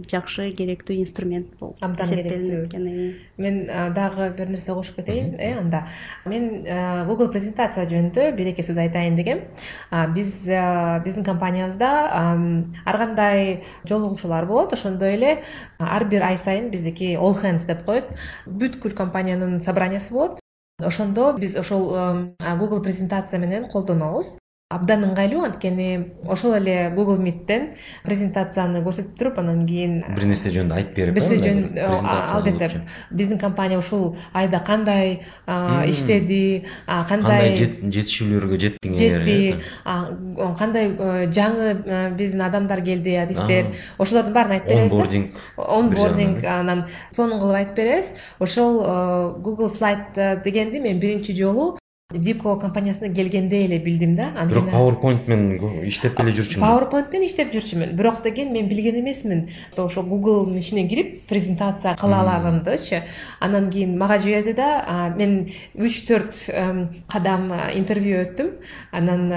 [0.09, 3.13] жакшы керектүү инструмент болуп абдан керектүү.
[3.37, 5.87] мен дагы бир нерсе кошуп кетейин э анда.
[6.25, 6.65] Мен
[7.07, 9.41] google презентация жөнүндө бир эки сөз айтайын дегем.
[10.13, 10.45] Биз
[11.03, 11.89] биздин компаниябызда
[12.85, 14.73] ар кандай жолугушуулар болот.
[14.73, 15.43] Ошондой эле
[15.79, 18.05] ар бир ай сайын биздики all hands деп коет.
[18.45, 20.39] Бүткүл компаниянын собраниясы болот.
[20.81, 21.93] Ошондо биз ошол
[22.39, 24.37] google презентация менен колдонобуз
[24.73, 25.89] абдан ыңгайлуу анткени
[26.27, 27.69] ошол эле google meettен
[28.05, 32.81] презентацияны көрсөтүп туруп анан кийин бир нерсе жөнүндө айтып берип бир нерсе э, жөн албетте
[33.11, 35.19] биздин компания ушул айда кандай
[35.91, 36.63] иштеди
[37.09, 44.73] кандай жетишүүлөргө жеттиңер жетти э, кандай э, жаңы биздин адамдар келди адистер ошолордун баарын айтып
[44.73, 48.13] беребиз онбординг онбординг анан сонун кылып айтып беребиз.
[48.39, 48.81] Ошол
[49.43, 51.77] google slide дегенди мен биринчи жолу
[52.13, 56.63] вико компаниясына келгенде эле билдим да бирок powerpoint менен иштеп эле жүрчүмүн.
[56.63, 57.95] Powerpoint менен иштеп жүрчүмүн.
[57.97, 59.49] Бирок деген мен билген эмесмин.
[59.77, 63.03] Ошо гуглдун ичине кирип презентация кыла аларымдычы
[63.39, 66.49] анан кийин мага жиберди да мен үч төрт
[67.11, 68.53] кадам интервью өттүм.
[68.91, 69.33] Анан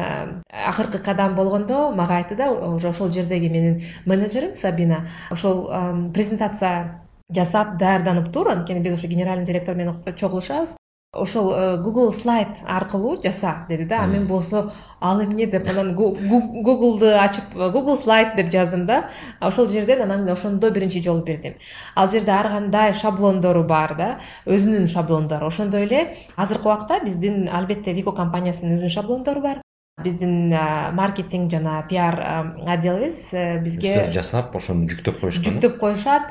[0.51, 5.09] акыркы кадам болгондо мага айтты да уже ошол жердеги менин менеджерим сабина.
[5.31, 5.71] Ошол
[6.13, 7.03] презентация
[7.35, 8.49] жасап даярданып тур.
[8.49, 10.76] Анткени биз ошо генеральный директор менен чогулушабыз.
[11.17, 15.95] Ошол э, google слайд аркылуу жаса деди да а мен болсо ал эмне деп анан
[15.95, 19.05] гуглду ачып google слайд деп жаздым да
[19.41, 21.55] ошол жерден анан ошондо биринчи жолу бирдим.
[21.95, 25.47] Ал жерде ар кандай шаблондору бар да өзүнүн шаблондору.
[25.47, 29.63] Ошондой эле азыркы убакта биздин албетте вико компаниясынын өзүнүн шаблондору бар.
[30.05, 30.53] Биздин
[30.93, 32.21] маркетинг жана пиар
[32.67, 36.29] отделибиз э, бизге жасап ошону жүктөп коюшат жүктөп коюшат.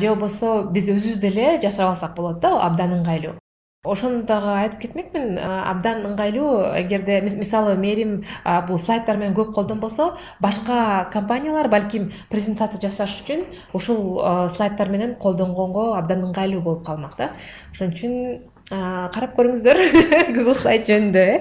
[0.00, 3.41] Же болбосо биз өзүбүз деле жасап алсак болот да абдан ыңгайлуу
[3.82, 5.38] ошону дагы айтып кетмекмин.
[5.42, 8.20] Абдан ыңгайлуу эгерде мисалы мээрим
[8.68, 13.42] бул слайддар менен көп колдонбосо башка компаниялар балким презентация жасаш үчүн
[13.74, 14.20] ушул
[14.54, 17.32] слайддар менен колдонгонго абдан ыңгайлуу болуп калмак да.
[17.72, 19.82] Ошон үчүн карап көрүңүздөр.
[20.36, 21.40] Google слайд жөнүндө э.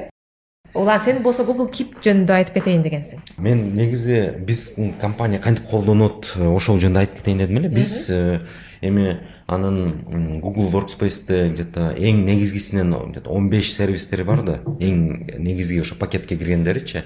[0.73, 3.21] Улан сен болсо google кип жөнүндө айтып кетейин дегенсиң.
[3.37, 7.69] Мен негизи биздин компания кантип колдонот ошол жөнүндө айтып кетейин дедим эле.
[7.69, 8.39] Биз э,
[8.81, 9.19] эми
[9.51, 15.39] анын google workspaceте где то эң негизгисинен где то он беш сервистери бар да эң
[15.39, 17.03] негизги ошо пакетке киргендеричи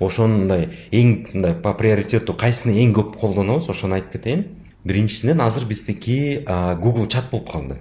[0.00, 4.44] ошондой эң мындай по приоритету кайсыны эң көп колдонобуз ошону айтып кетейин
[4.84, 7.80] биринчисинен азыр биздики google чат болуп калды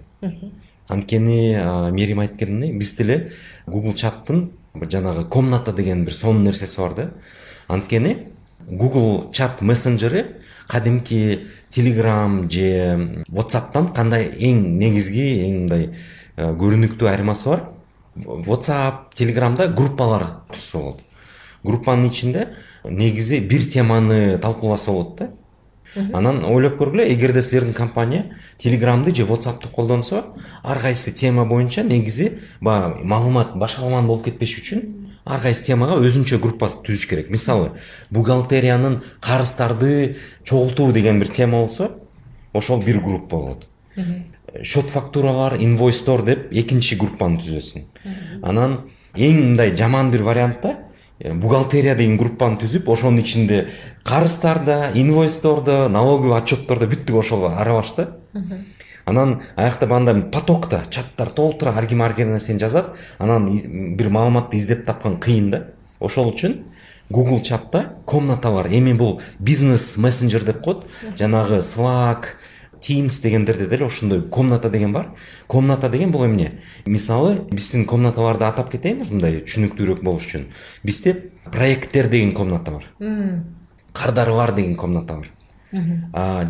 [0.88, 1.58] анткени
[1.92, 3.32] мээрим айтып кеткендей биз деле
[3.68, 4.52] google чаттын
[4.90, 7.10] жанагы комната деген бир сонун нерсеси бар да
[7.68, 8.18] анткени
[8.68, 10.26] google чат мессенджери
[10.68, 15.90] кадимки телеграм же whatsappтан кандай эң негизги эң мындай
[16.36, 17.66] э, көрүнүктүү айырмасы бар?
[18.18, 21.02] Whatsapp телеграмда группалар түзсө болот.
[21.64, 22.48] Группанын ичинде
[22.84, 25.30] негизи бир теманы талкууласа болот да.
[26.14, 30.26] Анан ойлоп көргүлө эгерде силердин компания телеграмды же whatsappты колдонсо
[30.64, 34.84] ар кайсы тема боюнча негизи баягы маалымат башаламан болуп кетпеш үчүн
[35.28, 37.30] ар кайсы темага өзүнчө группа түзүш керек.
[37.30, 37.74] Мисалы
[38.10, 41.92] бухгалтериянын карыздарды чогултуу деген бир тема болсо
[42.54, 43.68] ошол бир группа болот
[44.64, 47.86] счет фактуралар инвойстор деп экинчи группаны түзөсүң
[48.44, 48.80] анан
[49.16, 50.76] эң мындай жаман бир вариант да
[51.20, 53.68] э, бухгалтерия деген группаны түзүп ошонун ичинде
[54.04, 54.64] карыздар
[54.96, 58.10] инвойстор да налоговый отчеттор да бүттүк ошол аралаш да
[59.08, 62.96] анан аякта баягындай потокто чаттар толтура ар ким ар нерсени жазат.
[63.18, 65.64] Анан бир маалыматты издеп тапкан кыйын да.
[66.00, 66.64] Ошол үчүн
[67.10, 70.86] google чатта комната бар эми бул бизнес мессенджер деп коет
[71.18, 72.36] жанагы slack
[72.82, 75.10] teams дегендерде деле ошондой комната деген бар.
[75.48, 76.60] Комната деген бул эмне?
[76.86, 80.46] Мисалы биздин комнаталарды атап кетейин мындай түшүнүктүүрөөк болуш үчүн.
[80.84, 82.86] Бизде проекттер деген комната бар.
[83.94, 85.32] Кардары бар деген комната бар.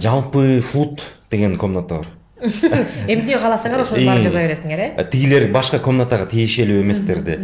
[0.01, 2.16] Жалпы фуд деген комната бар.
[3.11, 5.05] эмне кааласаңар ошонун баарын жаза бересиңер э?
[5.11, 7.39] тигилер башка комнатага тиешелүү эместерди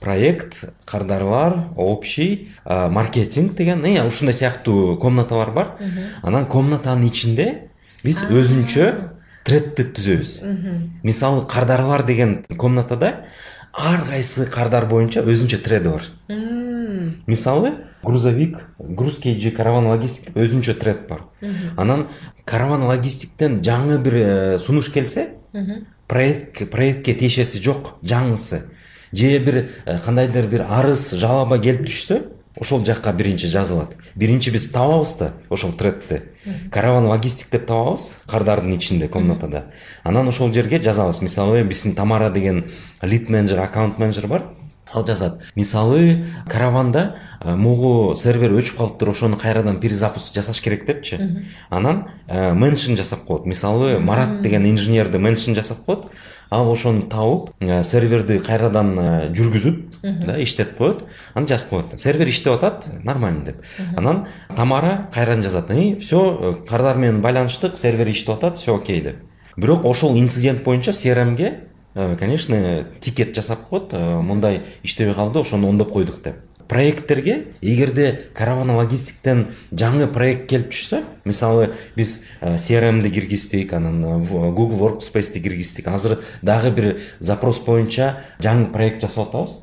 [0.00, 5.68] проект кардары бар общий маркетинг деген ушундай сыяктуу комнаталар бар.
[6.22, 7.68] Анан комнатанын ичинде
[8.04, 8.86] биз өзүнчө
[9.44, 10.36] тредти түзөбүз.
[11.02, 13.26] Мисалы кардары бар деген комнатада
[13.72, 16.06] ар кайсы кардар боюнча өзүнчө треди бар.
[17.26, 21.24] Мисалы грузовик груз kg караван логистик өзүнчө тред бар.
[21.76, 22.06] Анан
[22.44, 25.28] караван логистиктен жаңы бир э, сунуш келсе
[26.06, 28.62] проектке тиешеси жок жаңысы.
[29.12, 32.22] Же бир э, кандайдыр бир арыз жалоба келип түшсө
[32.58, 33.96] ошол жакка биринчи жазылат.
[34.14, 36.22] Биринчи биз табабыз да ошол тредти
[36.70, 39.66] караван логистик деп табабыз кардардын ичинде комнатада.
[40.04, 41.22] Анан ошол жерге жазабыз.
[41.22, 42.64] Мисалы биздин тамара деген
[43.02, 44.42] лид менеджер аккаунт менеджер бар.
[44.96, 51.18] Ал жазат мисалы караванда могу сервер өчүп калыптыр ошону кайрадан перезапуск жасаш керек депчи.
[51.70, 53.46] Анан меншн жасап коет.
[53.46, 56.06] Мисалы марат деген инженерди меншн жасап коет
[56.50, 57.52] ал ошону табып
[57.84, 58.94] серверди кайрадан
[59.36, 61.04] жүргүзүп да иштетип коет.
[61.34, 61.98] Анан жазып коет.
[62.00, 63.62] Сервер иштеп атат нормально деп.
[63.96, 69.16] Анан тамара кайрадан жазат все кардар менен байланыштык сервер иштеп атат все окей деп.
[69.56, 71.75] Бирок ошол инцидент боюнча crmге Э,
[72.18, 76.36] конечно тикет жасап коет э, мындай иштебей калды ошону оңдоп койдук деп.
[76.68, 85.40] Проекттерге эгерде караван логистиктен жаңы проект келип түшсө мисалы биз crmди киргиздик анан google workspaceди
[85.40, 89.62] киргиздик азыр дагы бир запрос боюнча жаңы проект жасап атабыз.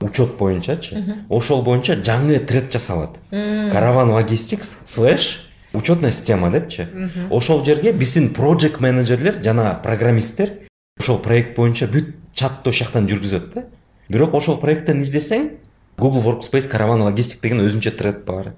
[0.00, 1.02] Учет боюнчачы.
[1.28, 3.18] Ошол боюнча жаңы тред жасалат.
[3.30, 6.86] Караван логистикс слэш учетная система депчи.
[7.30, 10.64] Ошол жерге биздин project менеджерлер жана программисттер
[11.00, 13.64] ошол проект боюнча бүт чатты ошол жактан жүргүзөт да.
[14.08, 15.50] Бирок ошол проекттен издесең
[15.98, 18.54] google workspace караван логистик деген өзүнчө тред бар.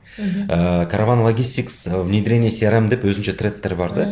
[0.91, 4.07] Караван логистикс внедрение crm деп өзүнчө тредтер бар да.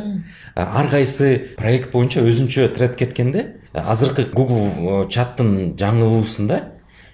[0.55, 6.63] Ар кайсы проект боюнча өзүнчө тред кеткенде азыркы google чаттын жаңылуусунда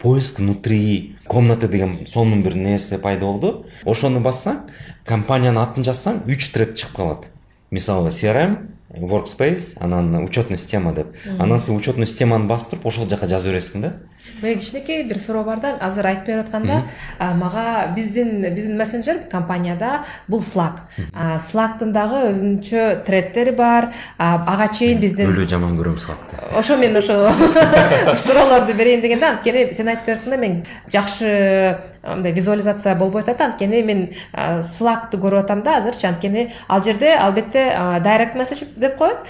[0.00, 3.66] поиск внутри комнаты деген сонун бир нерсе пайда болду.
[3.84, 4.68] Ошону бассаң
[5.04, 7.30] компаниянын атын жазсаң үч тред чыгып калат.
[7.70, 8.56] Мисалы crm
[8.90, 11.14] workspace анан учетный система деп.
[11.38, 13.92] Анан сен учетный системаны басып туруп ошол жака жаза бересиң да
[14.40, 15.76] кичинекей бир суроо бар да.
[15.80, 16.82] Азыр айтып берип атканда
[17.18, 20.86] мага биздин биздин мессенджер компанияда бул slack.
[21.50, 23.92] Слактын дагы өзүнчө тредтери бар.
[24.18, 27.30] Ага чейин биздин өлө жаман көрөм слакты ошо мен ошо
[28.24, 30.62] суроолорду берейин деген да анткени сен айтып берип атканда мен
[30.92, 34.08] жакшы мындай визуализация болбой атат анткени мен
[34.64, 37.66] слакты көрүп атам да азырчы анткени ал жерде албетте
[38.04, 39.28] direct message деп коет.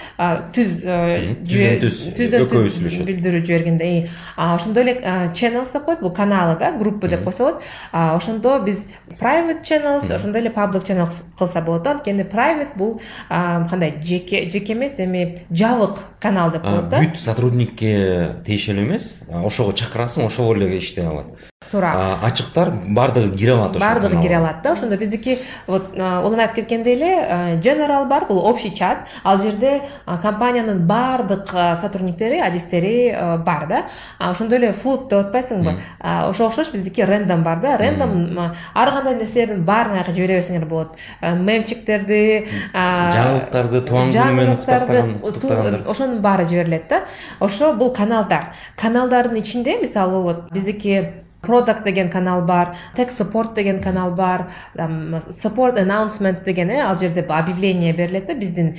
[0.55, 3.91] Түз түздөн түз түздөн түз билдирүү жибергенде.
[4.37, 8.87] Ошондой эле channels деп коет бул каналы да группа деп койсо болот ошондо биз
[9.19, 11.91] private channels ошондой эле public channels кылса болот да.
[11.91, 16.99] Анткени private бул кандай жеке жеке эмес эми жабык канал деп коет да.
[16.99, 19.21] бүт сотрудникке тиешелүү эмес.
[19.31, 21.27] Ошого чакырасың ошол эле иштей алат
[21.71, 24.73] туура ачыктар баардыгы кире алат баардыгы кире алат да.
[24.73, 29.07] Ошондо биздики вот улан айтып кеткендей эле general бар бул общий чат.
[29.23, 31.49] Ал жерде компаниянын баардык
[31.81, 33.83] сотрудниктери адистери бар да.
[34.19, 35.77] Ошондой эле флут деп атпайсыңбы?
[36.01, 37.77] Ошого окшош биздики рендом бар да.
[37.77, 38.37] Рендом
[38.73, 40.97] ар кандай нерселердин баарын аяка жибере берсеңер болот.
[41.21, 47.03] Мемчиктерди жаңылыктарды тубан күнү менен куттуктагандар ошонун баары жиберилет да.
[47.39, 48.53] Ошо бул каналдар.
[48.75, 55.77] Каналдардын ичинде мисалы вот биздики product деген канал бар tech support деген канал бар support
[55.77, 58.77] announcement деген э ал жерде объявление берилет да биздин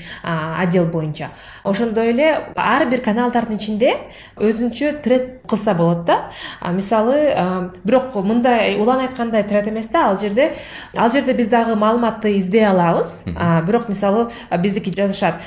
[0.58, 1.30] отдел боюнча
[1.64, 3.96] ошондой эле ар бир каналдардын ичинде
[4.36, 6.30] өзүнчө тред кылса болот да.
[6.72, 10.52] Мисалы бирок мындай улан айткандай тред эмес да ал жерде
[10.96, 13.22] ал жерде биз дагы маалыматты издей алабыз.
[13.66, 15.42] Бирок мисалы биздики жазышат.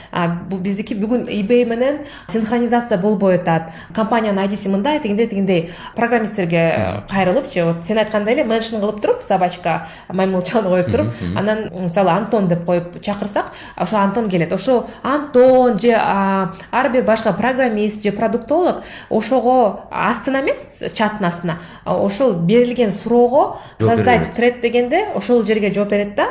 [0.49, 1.99] Биздики бүгүн ebay менен
[2.31, 3.71] синхронизация болбой атат.
[3.93, 9.87] Компаниянын айдиси мындай тигиндей тигиндей программисттерге кайрылыпчы вот сен айткандай эле меншн кылып туруп собачка
[10.09, 14.53] маймылчаны коюп туруп анан мисалы антон деп коюп чакырсак ошо антон келет.
[14.53, 22.33] Ошо антон же ар бир башка программист же продуктолог ошого астына эмес чаттын астына ошол
[22.33, 26.29] берилген суроого создать тред дегенде ошол жерге жооп берет да.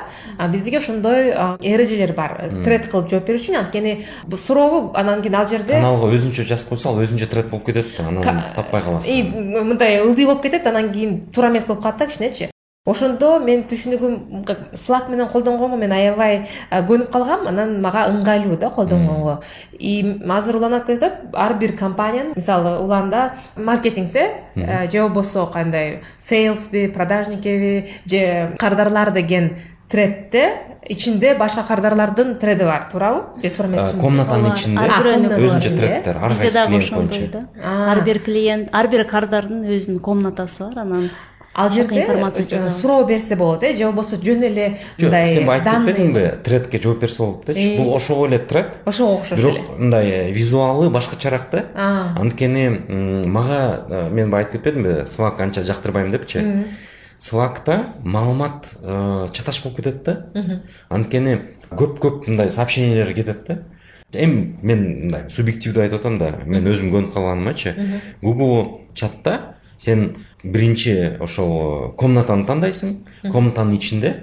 [0.48, 2.50] Биздики ошондой эрежелер бар.
[2.64, 4.04] Тред кылып жооп берүү үчүн анткени
[4.44, 8.08] сурообу анан кийин ал жерде каналга өзүнчө жазып койсо ал өзүнчө тред болуп кетет да
[8.08, 9.64] анан таппай каласың.
[9.64, 12.50] мындай ылдый болуп кетет анан кийин туура эмес болуп калат да кичинечи.
[12.84, 17.46] Ошондо менин түшүнүгүм слак менен колдонгонго мен аябай көнүп калгам.
[17.48, 19.38] Анан мага ыңгайлуу да колдонгонго.
[19.78, 26.02] И азыр улан айтып кетип атат ар бир компаниянын мисалы уланда маркетингде же болбосо кандай
[26.18, 29.56] сейлсби продажникеби же кардарлар деген
[29.94, 30.46] тредте
[30.90, 36.64] ичинде башка кардарлардын треди бар туурабы же туура эмес комнатанын ичинде өзүнчө треттер ар кайсы
[36.66, 37.44] клиент боюнча да
[37.92, 41.08] ар бир клиент ар бир кардардын өзүнүн комнатасы бар анан
[41.54, 46.24] ал жерде информация суроо берсе болот э же болбосо жөн эле мындай сен айтып кетпедиңби
[46.44, 47.76] тредке жооп берсе болот депчи.
[47.78, 49.52] Бул ошого эле тред ошого окшош эле.
[49.52, 51.64] бирок мындай визуалы башкачараак да
[52.18, 56.42] анткени мага мен баягы айтып кетпедимби слак анча жактырбайм депчи.
[57.18, 58.68] Слакта маалымат
[59.32, 60.26] чаташ болуп кетет да.
[60.88, 61.38] Анткени
[61.70, 63.58] көп көп мындай сообщениялер кетет да.
[64.12, 67.74] Эми мен мындай субъективдүү айтып атам да мен өзүм көнүп калганымачы
[68.22, 73.00] google чатта сен биринчи ошол комнатаны тандайсың.
[73.32, 74.14] Комнатанын ичинде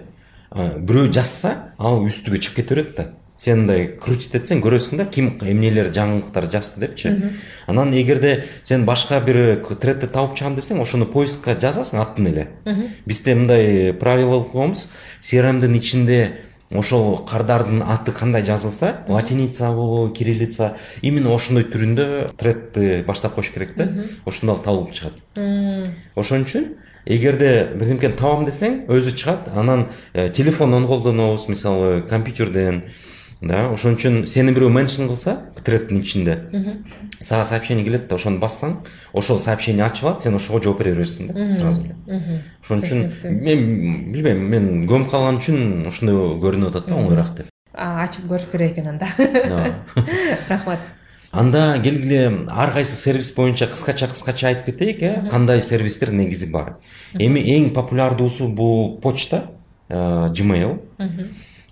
[0.52, 3.08] бирөө жазса ал үстүгө чыгып кете берет да.
[3.42, 7.16] Сен мындай крутить этсең көрөсүң да ким эмнелер жаңылыктар жазды депчи.
[7.66, 12.48] Анан эгерде сен башка бир тредти табып чыгам десең ошону поискка жазасың атын эле.
[13.10, 14.92] Бизде мындай правило коебуз
[15.26, 16.20] crmдин ичинде
[16.70, 23.74] ошол кардардын аты кандай жазылса латиница болобу кириллица именно ошондой түрүндө тредти баштап коюш керек
[23.76, 23.90] да
[24.24, 25.18] ошондо табылып чыгат.
[26.16, 26.76] Ошон үчүн
[27.06, 29.50] эгерде бирдемкени табам десең өзү чыгат.
[29.50, 32.86] Анан телефондон колдонобуз мисалы компьютерден
[33.42, 36.36] да ошон үчүн сени бирөө меншн кылса треттин ичинде.
[37.20, 38.78] Сага сообщение келет да ошону бассаң
[39.14, 41.82] ошол сообщение ачылат сен ошого жооп бере бересиң да сразу.
[41.82, 43.04] Эле ошон үчүн
[43.42, 47.52] мен билбейм мен көмүп калган үчүн ушундай көрүнүп атат да оңоюраак деп.
[47.74, 49.10] Ачып көрүш керек экен анда.
[50.50, 50.80] Рахмат.
[51.32, 55.30] Анда келгиле ар кайсы сервис боюнча кыскача кыскача айтып кетейик э?
[55.32, 56.76] Кандай сервистер негизи бар?
[57.14, 59.46] Эми эң популярдуусу бул почта
[59.90, 60.78] gmail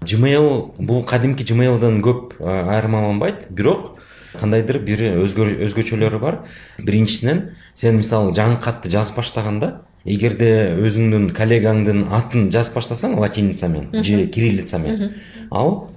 [0.02, 3.50] gmail бул кадимки gmailдан көп айырмаланбайт.
[3.50, 3.97] Бирок
[4.39, 6.41] кандайдыр бир өзгөчөлөрү бар.
[6.80, 14.04] Биринчисинен сен мисалы жаңы катты жазып баштаганда эгерде өзүңдүн коллегаңдын атын жазып баштасаң латиница менен
[14.04, 15.16] же кириллица менен
[15.52, 15.89] ал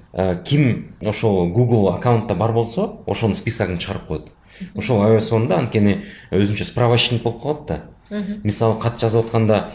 [0.45, 4.33] ким ошол google аккаунтта бар болсо ошонун списогун чыгарып коет.
[4.75, 7.81] Ошол аябай сонун анткени өзүнчө справочник болуп калат да.
[8.43, 9.71] Мисалы кат жазып атканда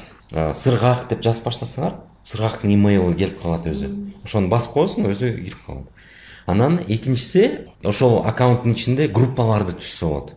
[0.54, 1.96] сыргак деп жазып баштасаңар
[2.28, 3.90] сыргактын имейлы келип калат өзү
[4.26, 5.92] ошону басып коесуң өзү кирип калат
[6.46, 7.50] анан экинчиси
[7.84, 10.34] ошол аккаунттун ичинде группаларды түзсө болот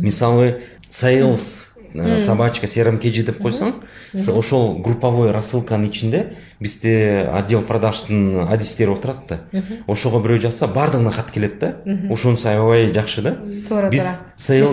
[0.00, 3.76] мисалы sales Э, собачка crm kg деп койсоң
[4.34, 6.22] ошол групповой рассылканын ичинде
[6.58, 9.62] бизде отдел продаждын адистери отурат да.
[9.86, 11.76] Ошого бирөө жазса баардыгына кат келет да.
[12.10, 13.36] Ошонусу аябай жакшы да.
[13.68, 14.72] Туура биз sales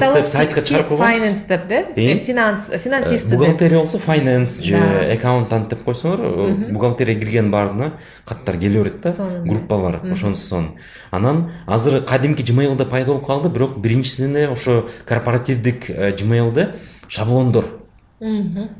[0.66, 4.78] чыгарып койгонбуз finance деп э, финанс финансист бухгалтерия болсо finance же
[5.14, 7.94] аккаунтант деп койсоңор э, бухгалтерия кирген баарына
[8.26, 9.14] каттар келе берет да
[9.46, 10.72] группалар ошонусу сонун
[11.12, 16.76] анан азыр кадимки gmailда пайда болуп калды бирок биринчисине ошо корпоративдик gmailде
[17.08, 17.66] шаблондор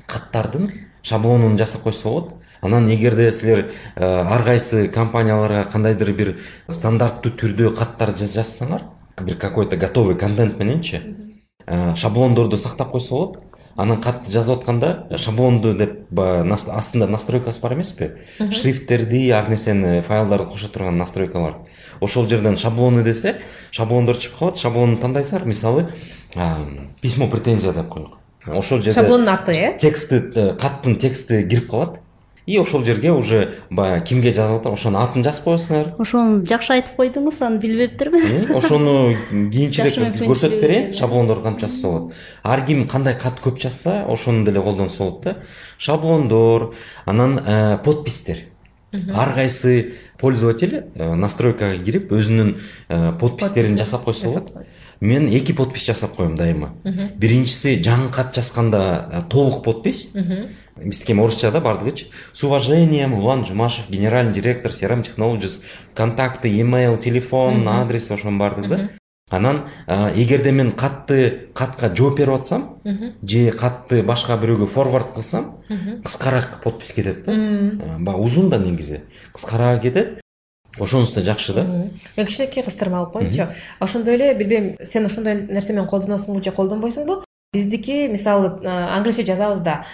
[0.08, 0.72] каттардын
[1.04, 6.38] шаблонун жасап койсо болот анан эгерде силер ар кайсы компанияларга кандайдыр бир
[6.70, 8.82] стандартты түрдө каттар жазсаңар
[9.22, 11.02] бир какой то готовый контент мененчи
[11.66, 13.40] э, шаблондорду сактап койсо болот
[13.78, 20.68] анан катты жазып атканда шаблонду деп астында настройкасы бар эмеспи шрифттерди ар нерсени файлдарды кошо
[20.68, 21.56] турган настройкалар.
[22.02, 23.38] Ошол жерден шаблоны десе
[23.72, 25.88] шаблондор чыгып калат шаблонду тандайсыңар мисалы
[27.02, 29.78] письмо претензия деп коелук ошол жерде шаблондун аты э?
[29.78, 32.00] тексти э, каттын тексти кирип калат
[32.52, 36.98] и ошол жерге уже баягы кимге жазып атат ошонун атын жазып коесуңар ошону жакшы айтып
[37.00, 38.96] койдуңуз аны билбептермин ошону
[39.32, 44.62] кийинчерээк көрсөтүп берейин шаблондорду кантип жазса болот ар ким кандай кат көп жазса ошону деле
[44.62, 45.36] колдонсо болот да
[45.78, 46.74] шаблондор
[47.06, 47.40] анан
[47.86, 48.46] подписьтер
[48.92, 52.58] ар кайсы пользователь настройкага кирип өзүнүн
[53.20, 54.52] подписьтерин жасап койсо болот
[55.00, 56.74] мен эки подпись жасап коем дайыма
[57.18, 60.10] биринчиси жаңы кат жазганда толук подпись
[60.84, 65.62] биздики эми орусча да баардыгычы с уважением улан жумашев генеральный директор crm technologies.
[65.94, 68.90] Контакты email телефон адрес ошонун баардыгы да?
[69.30, 72.82] Анан эгерде мен катты катка жооп берип атсам
[73.24, 75.64] же катты башка бирөөгө форвард кылсам?
[76.04, 77.32] Кыскараак подпись кетет да?
[78.00, 79.02] Баягы узун да негизи
[79.34, 80.22] кыскараак кетет
[80.78, 81.22] ошонусу да?
[81.22, 83.48] Жакшы да мен кичинекей кыстырма алып коеюнчу
[83.80, 87.24] ошондой эле билбейм сен ошондой нерсе менен колдоносуңбу же колдонбойсуңбу
[87.54, 89.86] биздики мисалы англисче жазабыз да.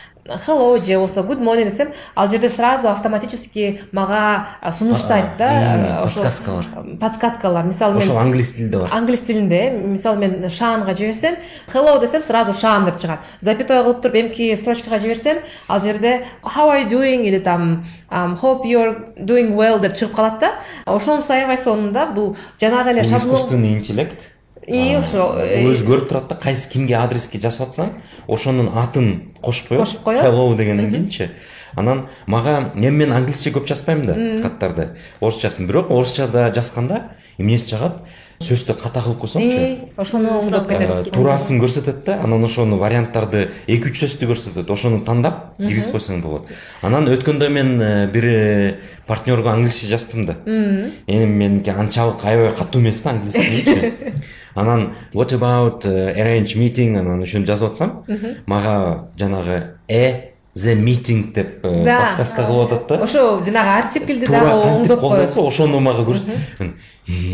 [0.45, 4.47] Hello же болбосо good morning десем ал жерде сразу автоматически мага
[4.77, 6.01] сунуштайт да?
[6.03, 6.65] подсказкалар
[6.99, 7.65] подсказкалар.
[7.65, 8.89] Мисалы мен ошол англис тилинде бар.
[8.91, 11.35] Англис тилинде мисалы мен шаанга жиберсем
[11.73, 16.69] hello десем сразу шаан деп чыгат запятой кылып туруп эмки строчкага жиберсем ал жерде how
[16.69, 17.23] are you doing?
[17.23, 20.51] или там hope you're doing well деп чыгып калат да.
[20.85, 24.29] Ошонусу аябай сонун да бул жанагы эле шаблон искусственный интеллект.
[24.67, 27.93] И ошо бул өзү көрүп турат да кайсы кимге адреске жазып атсаң
[28.27, 31.31] ошонун атын кошуп коет кошуп коет hello дегенден кийинчи
[31.77, 34.89] анан мага эми мен англисче көп жазбайм да каттарды.
[35.21, 37.03] Орусчасын бирок орусчада жазганда
[37.37, 38.01] эмнеси жагат?
[38.37, 39.89] Сөздү ката кылып койсоңчу.
[39.97, 41.07] Ошону оңдоп кетет.
[41.09, 46.45] туурасын көрсөтөт да анан ошону варианттарды эки үч сөздү көрсөтөт ошону тандап киргизип койсоң болот.
[46.83, 48.75] Анан өткөндө мен э, бир э,
[49.07, 50.37] партнерго англисче жаздым да.
[50.45, 53.93] Эми меники анчалык аябай катуу эмес да английскийчи
[54.57, 56.97] анан what about э, arrange meeting?
[56.97, 58.03] Анан ушинтип жазып атсам
[58.45, 60.26] мага жанагы э
[60.57, 63.03] the meeting деп подсказка кылып атат да.
[63.03, 65.37] Ошо жанагы артиклди дагы оңдоп коет.
[65.37, 66.73] ошону мага көрсөтүп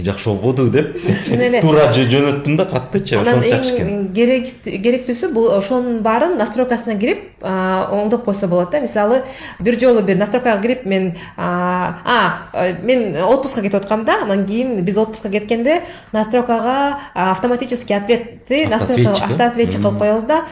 [0.06, 0.98] жакшы болбоду деп.
[1.26, 1.62] Чын эле.
[1.62, 8.48] Туура жөнөттүм да каттычы ошонусу жакшы экен керектүүсү бул ошонун баарын настройкасына кирип оңдоп койсо
[8.48, 8.82] болот да.
[8.84, 9.24] Мисалы
[9.60, 12.38] бир жолу бир настройкага кирип мен а
[12.84, 19.98] мен отпускка кетип аткам да анан кийин биз отпускка кеткенде настройкага автоматический ответти автоответчик кылып
[19.98, 20.44] коебуз да.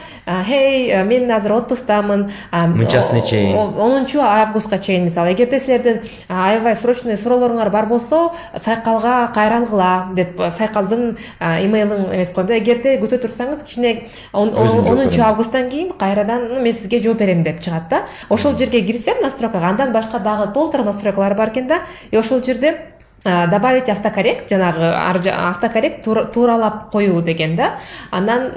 [0.48, 2.30] Хей мен азыр отпусктамын
[2.66, 3.56] мынчасына чейин.
[3.56, 5.32] онунчу августка чейин мисалы.
[5.32, 12.46] Эгерде силердин аябай срочный суроолоруңар бар болсо сайкалга кайра алгыла деп сайкалдын имейлин эметип коем
[12.46, 17.88] да эгерде күтө турсаңыз кичине онунчу августтан кийин кайрадан мен сизге жооп берем деп чыгат
[17.88, 18.02] да.
[18.28, 21.80] Ошол жерге кирсем настройкага андан башка дагы толтура настройкалар бар экен да.
[22.10, 22.91] И ошол жерде
[23.24, 27.78] добавить автокоррект жанагы автокоррект тууралап коюу деген да.
[28.10, 28.52] Анан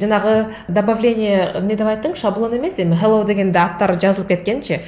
[0.00, 4.80] жанагы добавление эмне деп айттың шаблон эмес эми hello дегенде аттары жазылып кеткенчи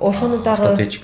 [0.00, 1.02] ошону дагы автоответчик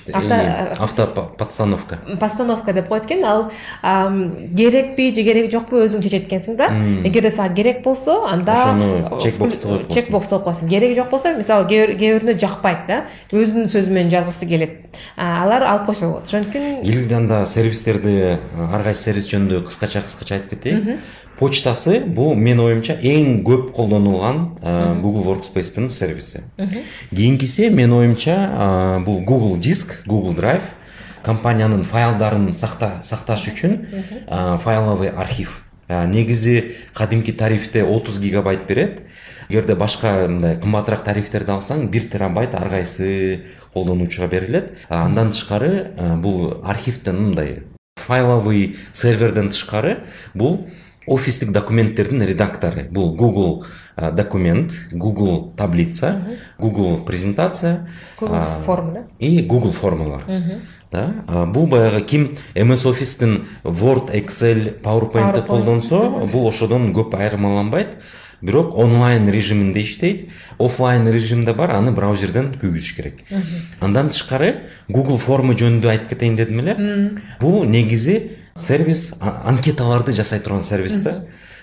[0.79, 1.99] автоподстановка.
[2.19, 3.23] подстановка деп коет экен.
[3.23, 3.51] Ал
[3.83, 6.69] керекпи же кереги жокпу өзүң чечет экенсиң да
[7.05, 11.09] эгерде сага керек болсо анда ошону чек боксту коюп чек боксту коюп коесуң кереги жок
[11.11, 13.05] болсо мисалы кээ бирүнө жакпайт да.
[13.31, 14.97] Өзүнүн сөзү менен жазгысы келет.
[15.15, 20.57] Алар алып койсо болот ошон үчүн анда сервистерди ар кайсы сервис жөнүндө кыскача кыскача айтып
[20.57, 20.99] кетейин
[21.39, 26.43] почтасы бұл мен ойымша ең көп қолданылған ә, google workspace'тің сервисі.
[27.13, 28.67] Кейінгісі мен ойымша ә,
[29.05, 30.75] бұл google диск google drive
[31.23, 33.79] компанияның файлдарын сақта, сақташ үшін
[34.27, 35.61] ә, файловый архив.
[35.87, 39.07] Ә, негізі кадимки тарифте 30 гигабайт береді.
[39.49, 45.89] Егерде башка мындай кымбатыраак тарифтерди алсаң бир терабайт ар кайсы колдонуучуга берилет андан тышкары
[46.21, 47.63] бул архивдин мындай
[47.97, 50.03] файловый серверден тышкары
[50.35, 50.67] бул
[51.09, 53.65] офистик документтердин редактору бул google
[54.13, 56.21] документ google таблица
[56.59, 57.89] google презентация
[58.19, 59.03] google форма да?
[59.19, 60.23] и google формалар.
[60.91, 61.45] Да?
[61.47, 62.35] Бул баягы ким?
[62.55, 67.97] Ms officeтин word excel powerpointти колдонсо бул ошодон көп айырмаланбайт
[68.41, 73.23] бирок онлайн режиминде иштейт оффлайн режимде бар аны браузерден күйгүзүш керек.
[73.79, 76.75] Андан тышкары google форма жөнүндө айтып кетейин дедим эле
[77.41, 81.15] бул негизи сервис анкеталарды жасай тұрған сервисті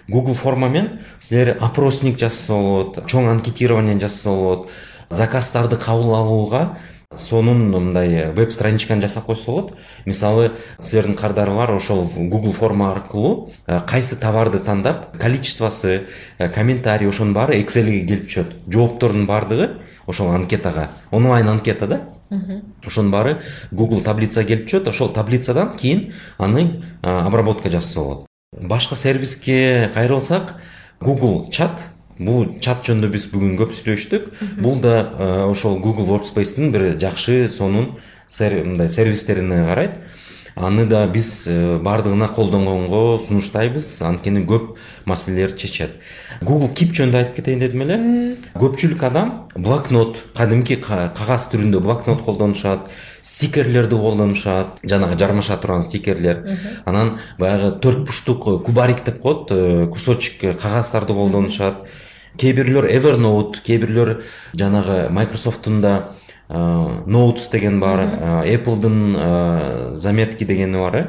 [0.09, 6.63] google формамен сіздер опросник жасаса болады чоң анкетирование жасаса болады заказтарды қабыл алуға
[7.15, 9.77] соның мындай э, веб страничканы жасап қойса болады.
[10.07, 10.49] Мысалы
[10.81, 13.53] сіздердің қардарылар ошол google форма аркылуу
[13.87, 19.71] кайсы э, товарды тандап количествосы э, комментарий ошонун баары экселге келип түшөт жооптордун баардыгы
[20.07, 22.01] ошол анкетага онлайн анкета да?
[22.85, 23.41] Ошонун баары
[23.73, 24.89] google таблицага келип түшөт.
[24.89, 28.27] Ошол таблицадан кийин аны обработка жасаса болот
[28.61, 30.55] башка сервиске кайрылсак
[31.01, 31.89] google чат
[32.19, 34.31] бул чат жөнүндө биз бүгүн көп сүйлөштүк.
[34.63, 37.99] Бул да ошол google workspace'тин бир жакшы сонун
[38.41, 39.99] мындай сервистерине карайт
[40.57, 45.99] аны да биз э, баардыгына колдонгонго сунуштайбыз анткени көп маселелерди чечет
[46.41, 47.99] google кип жөнүндө айтып кетейин дедим эле
[48.57, 52.89] көпчүлүк адам блокнот кадимки кагаз түрүндө блокнот колдонушат
[53.21, 56.59] стикерлерди колдонушат жанагы жармаша турган стикерлер.
[56.85, 61.85] Анан баягы төрт бурчтук кубарик деп коет э, кусочек кагаздарды колдонушат
[62.39, 64.23] кээ бирлөр evernote кээ бирлөр
[64.55, 66.13] жанагы microsoftтун да
[66.49, 68.01] ноутс деген бар
[68.47, 71.07] appleдын заметки дегени бар э.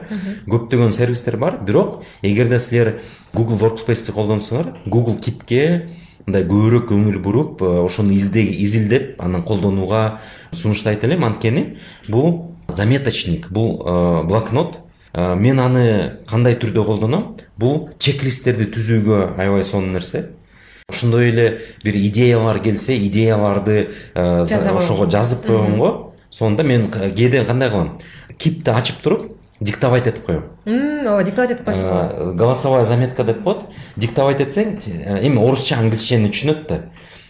[0.48, 1.60] Көптөгөн сервистер бар.
[1.62, 3.02] Бирок эгерде силер
[3.34, 5.90] google workspaceти колдонсоңор google кипке
[6.26, 10.20] мындай көбүрөөк көңүл буруп ошону изилдеп анан колдонууга
[10.52, 11.24] сунуштайт элем.
[11.24, 11.78] Анткени
[12.10, 13.78] бул заметочник бул
[14.26, 14.80] блокнот.
[15.14, 17.38] Мен аны кандай түрдө колдоном?
[17.58, 20.32] Бул чек листтерди түзүүгө аябай сонун нерсе
[20.90, 28.00] ошондой эле бир идеялар келсе идеяларды э, ошого жазып койгонго сонда мен кээде кандай кылам
[28.38, 33.66] кипти ачып туруп диктовать этип коем ооба диктовать этип коесуңбу э, голосовая заметка деп коет
[33.98, 36.82] диктовать этсең э, эми орусча англисчени түшүнөт да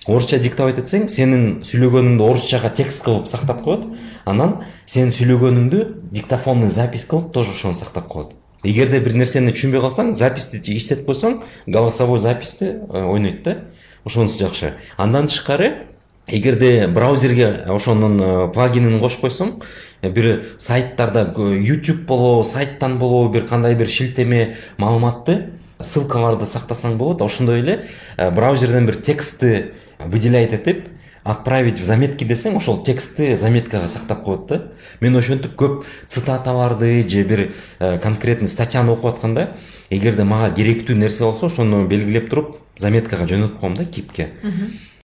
[0.05, 3.89] орусча диктовать этсең сенин сүйлөгөнүңдү орусчага текст кылып сактап коет
[4.25, 8.37] анан сенин сүйлөгөнүңдү диктофонный запись кылып тоже ошону сактап коет
[8.67, 13.57] эгерде бир нерсени түшүнбөй калсаң записьти иштетип койсоң голосовой записьти э, ойнойт да.
[14.05, 15.87] Ошонусу жакшы андан тышкары
[16.27, 19.53] эгерде браузерге ошонун э, плагинин кошуп койсоң
[20.01, 27.21] э, бир сайттарда youtube болобу сайттан болобу бир кандай бир шилтеме маалыматты ссылкаларды сактасаң болот.
[27.21, 27.79] Ошондой эле
[28.17, 30.87] браузерден бир текстти выделять этип
[31.27, 34.61] отправить в заметки десең ошол текстти заметкага сактап коет да.
[35.01, 39.49] Мен ошентип көп цитаталарды же бир э, конкретный статьяны окуп атканда
[39.89, 44.29] эгерде мага керектүү нерсе болсо ошону белгилеп туруп заметкага жөнөтүп коем да кипке.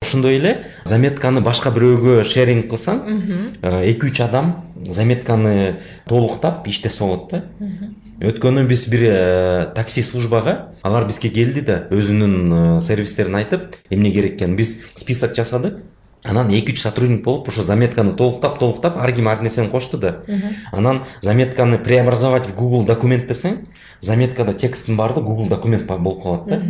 [0.03, 3.03] Ошондой эле заметканы башка бирөөгө шеринг кылсаң
[3.63, 4.55] э, эки үч адам
[4.87, 7.45] заметканы толуктап иштесе болот да.
[8.21, 14.37] Өткөнү биз бир э, такси службага алар бизге келди да өзүнүн сервистерин айтып эмне керек
[14.37, 15.83] экенин биз список жасадык.
[16.25, 20.23] Анан эки үч сотрудник болуп ошо заметканы толуктап толуктап ар ким ар нерсени кошту да
[20.73, 23.67] анан заметканы преобразовать в google документ десең
[24.05, 26.61] заметкада тексттин баардыгы google документ болуп калат да.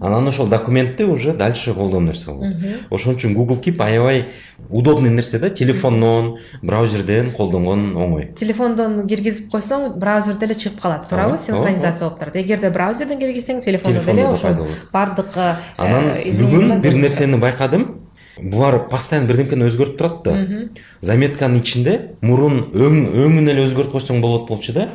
[0.00, 2.54] Анан ошол документти уже дальше колдонуу нерсе болот.
[2.90, 4.26] Ошон үчүн google keep аябай
[4.68, 5.48] удобный нерсе да.
[5.50, 8.34] Телефондон браузерден колдонгон оңой.
[8.36, 11.08] Телефондон киргизип койсоң браузерде эле чыгып калат.
[11.08, 12.36] Туурабы синхронизация болуп турат.
[12.36, 15.36] Эгерде браузерден киргизсең телефондо деле ошол баардык
[15.76, 18.01] анан бүгүн бир нерсени байкадым
[18.38, 20.68] бұлар постоянно бірдеңкені өзгеріп тұрады да.
[21.04, 24.88] Заметканың ішінде мұрын өң өңін әлі өзгертіп қойсаң болады болчу да.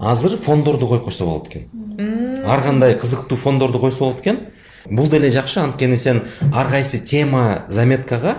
[0.00, 2.44] Азыр фондорды қойып қойса болады екен.
[2.46, 4.40] Ар кандай кызыктуу фондорду қойса болады екен.
[4.88, 6.22] Бұл деле жақсы анткени сен
[6.54, 8.36] ар кайсы тема заметкаға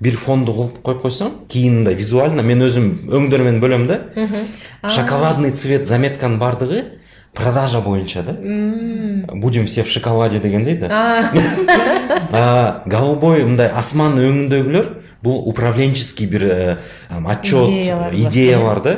[0.00, 4.00] бир фонду кылып коюп койсоң кийин мындай визуально мен өзүм өңдөр менен бөлөм да
[4.84, 6.82] шоколадный цвет заметканын баардыгы
[7.36, 8.32] продажа боюнча да?
[9.34, 11.30] Будем все в шоколаде дегендей да?
[12.86, 14.88] Голубой мындай асман өңүндөгүлөр
[15.22, 16.76] бул управленческий бир э,
[17.10, 17.68] отчет
[18.12, 18.96] идеялар да?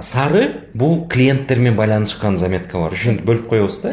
[0.00, 3.92] Сары бул клиенттер менен байланышкан заметкалар ушинтип бөлүп коебуз да?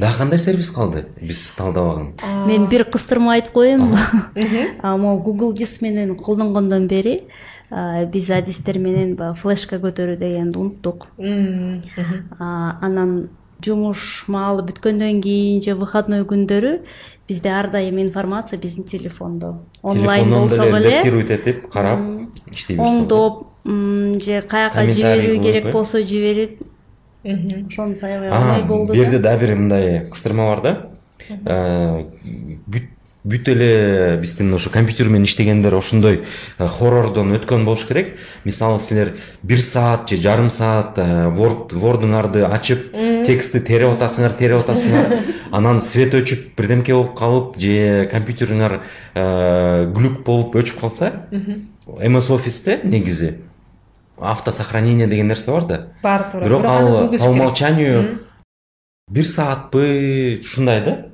[0.00, 2.14] Дагы кандай сервис калды биз талдабаган
[2.48, 3.96] мен бир кыстырма айтып коеюн
[4.82, 7.22] могу google диск менен колдонгондон бери
[7.70, 11.06] биз адистер менен баягы флешка көтөрүү дегенди унуттук
[12.38, 13.28] анан
[13.64, 16.80] жумуш маалы бүткөндөн кийин же выходной күндөрү
[17.28, 19.60] бизде ар дайым информация биздин телефондо.
[19.82, 22.00] Онлайн болсо эле лектировать этип карап
[22.50, 23.46] иштей берсе оңдоп
[24.24, 26.62] же каяка жиберүү керек болсо жиберип
[27.22, 30.72] ошонусу аябай оңой болду бул жерде дагы бир мындай кыстырма бар да.
[32.66, 32.88] Бүт
[33.24, 36.24] эле биздин ушу компьютер менен иштегендер ошондой
[36.58, 38.18] хоррордон өткөн болуш керек.
[38.44, 42.92] Мисалы силер бир саат же жарым саат вордуңарды ачып
[43.26, 45.20] текстти терип атасыңар терип атасыңар.
[45.52, 48.80] Анан свет өчүп бирдемке болуп калып же компьютериңар
[49.14, 51.12] глюк болуп өчүп калса
[51.86, 53.38] мс офисте негизи
[54.20, 55.86] автосохранение деген нерсе бар да.
[56.02, 58.20] Бар туура бирок ал по умолчанию
[59.08, 61.06] бир саатпы ушундай да.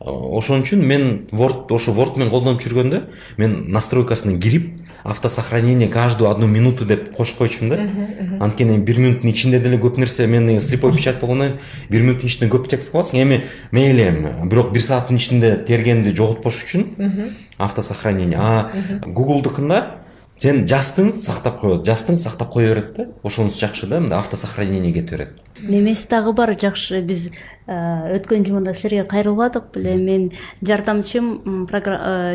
[0.00, 3.02] Ошон үчүн мен word ошо word менен колдонуп жүргөндө
[3.38, 4.74] мен настройкасына кирип
[5.04, 8.44] автосохранение каждую одну минуту деп кошуп койчумун да.
[8.44, 12.50] Анткени бир минуттун ичинде деле көп нерсе мен слепой печать болгондон кийин бир минуттун ичинде
[12.52, 18.38] көп текст кыласың эми мейли бирок бир сааттын ичинде тергенди жоготпош үчүн автосохранение.
[18.38, 18.70] А
[19.06, 20.05] гуглдукунда
[20.36, 23.06] сен жаздың сактап коет жаздың сактап кое берет да.
[23.24, 27.30] Ошонусу жакшы да мындай автосохранение кетип берет немеси дагы бар жакшы биз
[27.66, 30.30] өткөн жумада силерге кайрылбадык беле мен
[30.60, 31.66] жардамчым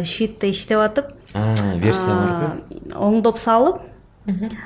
[0.04, 1.14] щитте иштеп атып
[1.78, 3.86] версия барбы оңдоп салып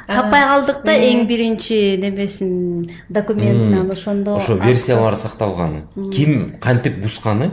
[0.08, 5.84] таппай калдык да эң биринчи немесин документин ошондо ошо версиялары сакталган
[6.14, 7.52] ким кантип бузганы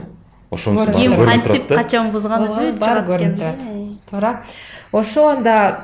[0.51, 3.82] ошонусу ким кантип качан бузганы көрүнүп турат
[4.13, 4.43] туура
[4.93, 5.81] ошо анда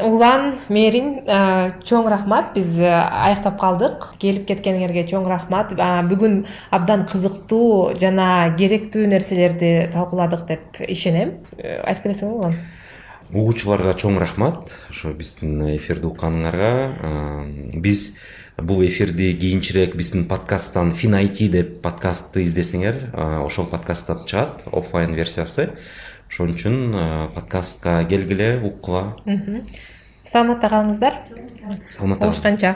[0.00, 1.24] улан мээрим
[1.84, 2.52] чоң рахмат.
[2.54, 4.12] Биз аяктап калдык.
[4.20, 5.72] Келип кеткениңерге чоң рахмат.
[5.76, 11.40] Бүгүн абдан кызыктуу жана керектүү нерселерди талкууладык деп ишенем.
[11.58, 12.56] Айтып кетесиңби улан?
[13.32, 14.76] Угуучуларга чоң рахмат.
[14.92, 16.72] Ошо биздин эфирди укканыңарга.
[17.80, 18.14] Биз
[18.56, 23.12] бул эфирди кийинчерээк биздин подкасттан фин айти деп подкастты издесеңер
[23.44, 24.64] ошол подкасттан чыгат.
[24.72, 25.70] Оффлайн версиясы
[26.32, 26.94] ошон үчүн
[27.34, 29.18] подкастка келгиле уккула
[30.24, 31.18] саламатта калыңыздар.
[31.92, 32.70] Саламатта калышканча